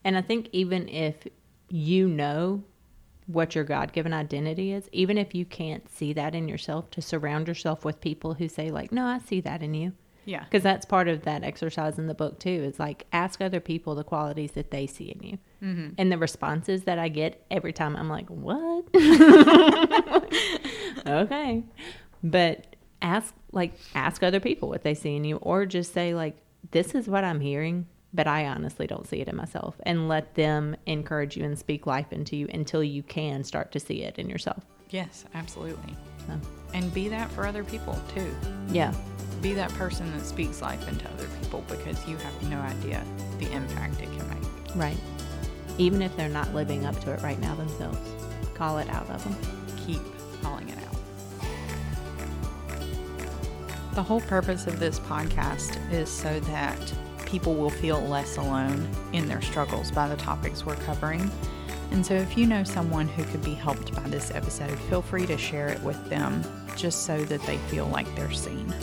And 0.05 0.17
I 0.17 0.23
think 0.23 0.49
even 0.53 0.89
if 0.89 1.17
you 1.69 2.07
know 2.09 2.63
what 3.27 3.55
your 3.57 3.65
God 3.65 3.93
given 3.93 4.13
identity 4.13 4.73
is, 4.73 4.89
even 4.93 5.19
if 5.19 5.35
you 5.35 5.45
can't 5.45 5.91
see 5.91 6.13
that 6.13 6.35
in 6.35 6.47
yourself, 6.49 6.91
to 6.93 7.03
surround 7.03 7.49
yourself 7.49 7.85
with 7.85 8.01
people 8.01 8.35
who 8.35 8.49
say, 8.49 8.71
like, 8.71 8.93
no, 8.93 9.05
I 9.07 9.19
see 9.19 9.41
that 9.41 9.63
in 9.63 9.75
you. 9.75 9.93
Yeah. 10.27 10.45
Because 10.45 10.63
that's 10.63 10.85
part 10.85 11.09
of 11.09 11.23
that 11.23 11.45
exercise 11.45 11.99
in 11.99 12.09
the 12.09 12.15
book, 12.15 12.39
too, 12.39 12.51
is 12.51 12.79
like 12.79 13.07
ask 13.13 13.41
other 13.41 13.61
people 13.61 13.95
the 13.95 14.05
qualities 14.05 14.53
that 14.53 14.71
they 14.71 14.87
see 14.87 15.05
in 15.05 15.23
you. 15.23 15.39
Mm-hmm. 15.63 15.89
And 15.97 16.13
the 16.13 16.19
responses 16.19 16.83
that 16.83 16.99
I 16.99 17.09
get 17.09 17.47
every 17.51 17.73
time, 17.73 17.97
I'm 17.97 18.11
like, 18.11 18.29
what? 18.29 18.85
okay. 21.07 21.65
But 22.23 22.77
ask, 23.01 23.35
like, 23.53 23.73
ask 23.95 24.23
other 24.23 24.41
people 24.41 24.69
what 24.69 24.83
they 24.83 24.95
see 24.95 25.17
in 25.17 25.25
you, 25.25 25.37
or 25.37 25.65
just 25.65 25.95
say, 25.95 26.13
like, 26.13 26.37
this 26.73 26.95
is 26.95 27.07
what 27.07 27.23
I'm 27.23 27.41
hearing, 27.41 27.87
but 28.13 28.27
I 28.27 28.47
honestly 28.47 28.89
don't 28.89 29.07
see 29.07 29.21
it 29.21 29.29
in 29.29 29.37
myself. 29.37 29.77
And 29.85 30.09
let 30.09 30.35
them 30.35 30.75
encourage 30.87 31.37
you 31.37 31.45
and 31.45 31.57
speak 31.57 31.87
life 31.87 32.13
into 32.13 32.37
you 32.37 32.49
until 32.53 32.83
you 32.83 33.05
can 33.05 33.45
start 33.45 33.71
to 33.73 33.81
see 33.81 34.03
it 34.03 34.19
in 34.19 34.29
yourself. 34.29 34.65
Yes, 34.91 35.25
absolutely. 35.35 35.97
So, 36.27 36.41
And 36.75 36.93
be 36.93 37.09
that 37.09 37.31
for 37.33 37.47
other 37.47 37.65
people 37.65 37.99
too. 38.15 38.35
yeah. 38.71 38.93
Be 39.43 39.53
that 39.53 39.71
person 39.75 40.11
that 40.17 40.25
speaks 40.25 40.63
life 40.63 40.89
into 40.89 41.07
other 41.11 41.29
people 41.41 41.63
because 41.69 42.07
you 42.09 42.17
have 42.17 42.43
no 42.51 42.59
idea 42.59 43.05
the 43.39 43.51
impact 43.53 44.01
it 44.01 44.07
can 44.17 44.29
make. 44.31 44.75
Right. 44.75 44.97
Even 45.79 46.01
if 46.01 46.17
they're 46.17 46.29
not 46.31 46.55
living 46.55 46.87
up 46.87 46.99
to 47.01 47.13
it 47.13 47.21
right 47.23 47.39
now 47.39 47.55
themselves, 47.55 47.99
call 48.55 48.79
it 48.79 48.89
out 48.89 49.09
of 49.11 49.23
them. 49.25 49.37
Keep 49.87 50.01
calling 50.43 50.69
it 50.71 50.79
out. 50.79 50.97
The 53.95 54.03
whole 54.03 54.21
purpose 54.23 54.67
of 54.67 54.79
this 54.81 54.99
podcast 55.01 55.79
is 55.93 56.11
so 56.11 56.41
that 56.41 56.93
people 57.27 57.55
will 57.55 57.71
feel 57.71 58.01
less 58.01 58.37
alone 58.39 58.89
in 59.13 59.29
their 59.29 59.43
struggles 59.43 59.91
by 59.91 60.09
the 60.09 60.17
topics 60.17 60.65
we're 60.65 60.77
covering. 60.77 61.31
And 61.91 62.05
so, 62.05 62.15
if 62.15 62.37
you 62.37 62.47
know 62.47 62.65
someone 62.65 63.09
who 63.09 63.25
could 63.25 63.43
be 63.43 63.55
helped 63.55 63.95
by 63.95 64.03
this 64.09 64.31
episode, 64.33 64.79
feel 64.91 65.03
free 65.03 65.27
to 65.27 65.39
share 65.39 65.69
it 65.69 65.83
with 65.83 66.09
them 66.09 66.43
just 66.77 67.07
so 67.07 67.25
that 67.25 67.43
they 67.43 67.59
feel 67.69 67.87
like 67.87 68.13
they're 68.15 68.33
seen. 68.33 68.75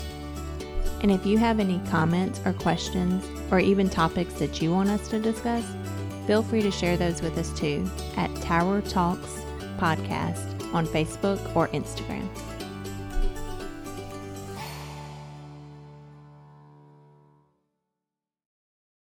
And 1.02 1.12
if 1.12 1.26
you 1.26 1.38
have 1.38 1.60
any 1.60 1.82
comments 1.90 2.40
or 2.46 2.54
questions, 2.54 3.26
or 3.52 3.60
even 3.60 3.90
topics 3.90 4.34
that 4.36 4.62
you 4.62 4.72
want 4.72 4.90
us 4.90 5.08
to 5.10 5.20
discuss, 5.20 5.66
feel 6.26 6.42
free 6.42 6.62
to 6.62 6.72
share 6.72 6.98
those 6.98 7.22
with 7.22 7.38
us 7.38 7.52
too 7.60 7.88
at 8.16 8.34
Tower 8.38 8.82
Talks 8.82 9.42
Podcast 9.78 10.74
on 10.74 10.88
Facebook 10.88 11.56
or 11.56 11.68
Instagram. 11.70 12.28